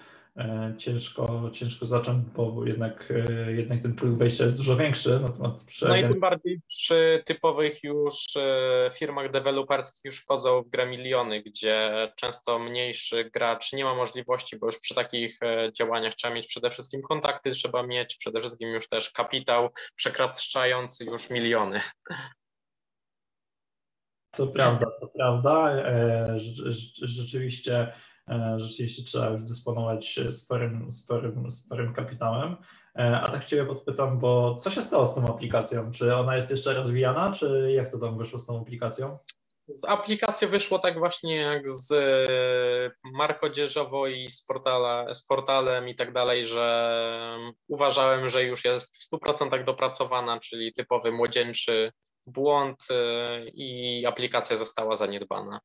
[0.77, 5.19] ciężko, ciężko zacząć, bo jednak, e, jednak ten próg wejścia jest dużo większy.
[5.19, 5.87] Natomiast przy...
[5.87, 11.41] No i tym bardziej przy typowych już e, firmach deweloperskich już wchodzą w grę miliony,
[11.41, 15.39] gdzie często mniejszy gracz nie ma możliwości, bo już przy takich
[15.77, 21.29] działaniach trzeba mieć przede wszystkim kontakty, trzeba mieć przede wszystkim już też kapitał przekraczający już
[21.29, 21.81] miliony.
[24.31, 25.83] To prawda, to prawda.
[27.01, 27.93] Rzeczywiście E,
[28.55, 32.55] rzeczywiście trzeba już dysponować sporym, sporym, sporym kapitałem.
[32.95, 35.91] E, a tak Ciebie podpytam, bo co się stało z tą aplikacją?
[35.91, 39.17] Czy ona jest jeszcze rozwijana, czy jak to tam wyszło z tą aplikacją?
[39.67, 45.89] Z aplikacji wyszło tak właśnie jak z e, marką odzieżową i z, portala, z portalem
[45.89, 46.97] i tak dalej, że
[47.67, 51.91] uważałem, że już jest w 100% dopracowana, czyli typowy młodzieńczy
[52.25, 52.87] błąd
[53.53, 55.59] i aplikacja została zaniedbana.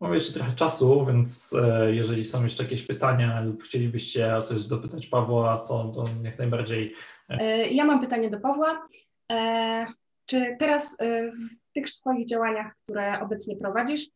[0.00, 4.64] Mamy jeszcze trochę czasu, więc e, jeżeli są jeszcze jakieś pytania lub chcielibyście o coś
[4.64, 6.94] dopytać Pawła, to, to jak najbardziej.
[7.28, 8.88] E, ja mam pytanie do Pawła.
[9.32, 9.86] E,
[10.26, 10.98] czy teraz
[11.32, 14.08] w tych swoich działaniach, które obecnie prowadzisz,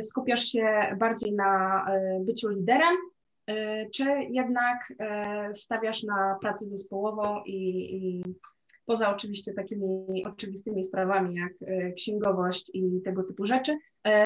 [0.00, 1.86] skupiasz się bardziej na
[2.20, 2.96] byciu liderem,
[3.94, 4.92] czy jednak
[5.54, 8.22] stawiasz na pracę zespołową i, i
[8.86, 13.78] poza oczywiście takimi oczywistymi sprawami jak e, księgowość i tego typu rzeczy, e,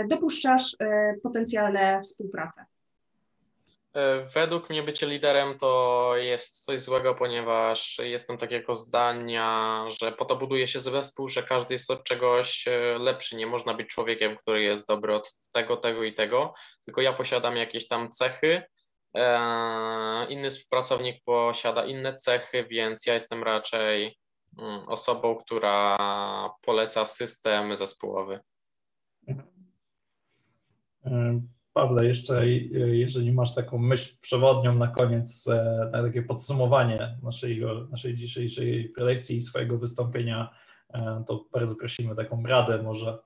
[0.08, 2.64] dopuszczasz e, potencjalne współpracę?
[4.34, 10.36] Według mnie bycie liderem to jest coś złego, ponieważ jestem takiego zdania, że po to
[10.36, 12.64] buduje się zespół, że każdy jest od czegoś
[12.98, 13.36] lepszy.
[13.36, 16.54] Nie można być człowiekiem, który jest dobry od tego, tego i tego,
[16.84, 18.62] tylko ja posiadam jakieś tam cechy,
[20.28, 24.20] inny współpracownik posiada inne cechy, więc ja jestem raczej
[24.58, 25.96] Mm, osobą, która
[26.62, 28.40] poleca system zespołowy.
[31.06, 31.40] E,
[31.72, 38.14] Pawle, jeszcze jeżeli masz taką myśl przewodnią na koniec, e, na takie podsumowanie naszej, naszej
[38.14, 40.50] dzisiejszej prelekcji i swojego wystąpienia,
[40.92, 43.18] e, to bardzo prosimy taką radę może.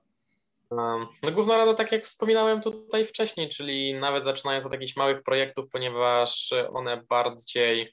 [1.23, 5.69] No główna rada, tak jak wspominałem tutaj wcześniej, czyli nawet zaczynając od jakichś małych projektów,
[5.73, 7.93] ponieważ one bardziej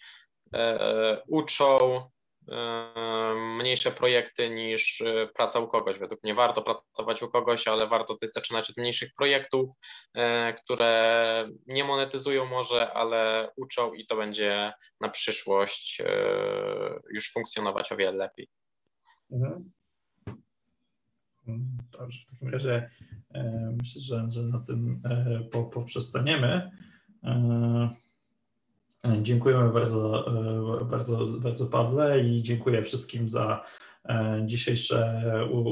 [1.27, 1.77] uczą
[3.57, 5.99] mniejsze projekty niż e, praca u kogoś.
[5.99, 9.71] Według mnie warto pracować u kogoś, ale warto też zaczynać od mniejszych projektów,
[10.13, 16.05] e, które nie monetyzują może, ale uczą i to będzie na przyszłość e,
[17.13, 18.47] już funkcjonować o wiele lepiej.
[19.31, 19.71] Mhm.
[21.91, 22.89] Dobrze, w takim razie
[23.77, 25.01] myślę, że, że na tym
[25.71, 26.71] poprzestaniemy.
[29.21, 30.27] Dziękujemy bardzo,
[30.81, 33.65] e, bardzo, bardzo Pawle i dziękuję wszystkim za
[34.05, 35.23] e, dzisiejsze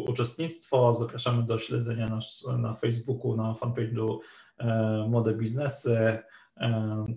[0.07, 0.93] uczestnictwo.
[0.93, 4.17] Zapraszamy do śledzenia nas na Facebooku, na fanpage'u
[4.57, 6.17] e, Młode Biznesy.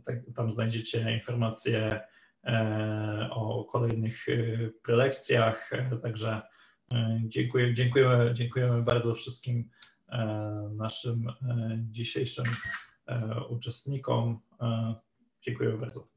[0.04, 2.00] Tak, tam znajdziecie informacje
[3.30, 4.26] o kolejnych
[4.82, 5.70] prelekcjach.
[6.02, 6.42] Także
[7.24, 9.68] dziękuję, dziękujemy, dziękujemy bardzo wszystkim
[10.76, 11.26] naszym
[11.90, 12.44] dzisiejszym
[13.48, 14.40] uczestnikom.
[15.42, 16.11] Dziękuję bardzo.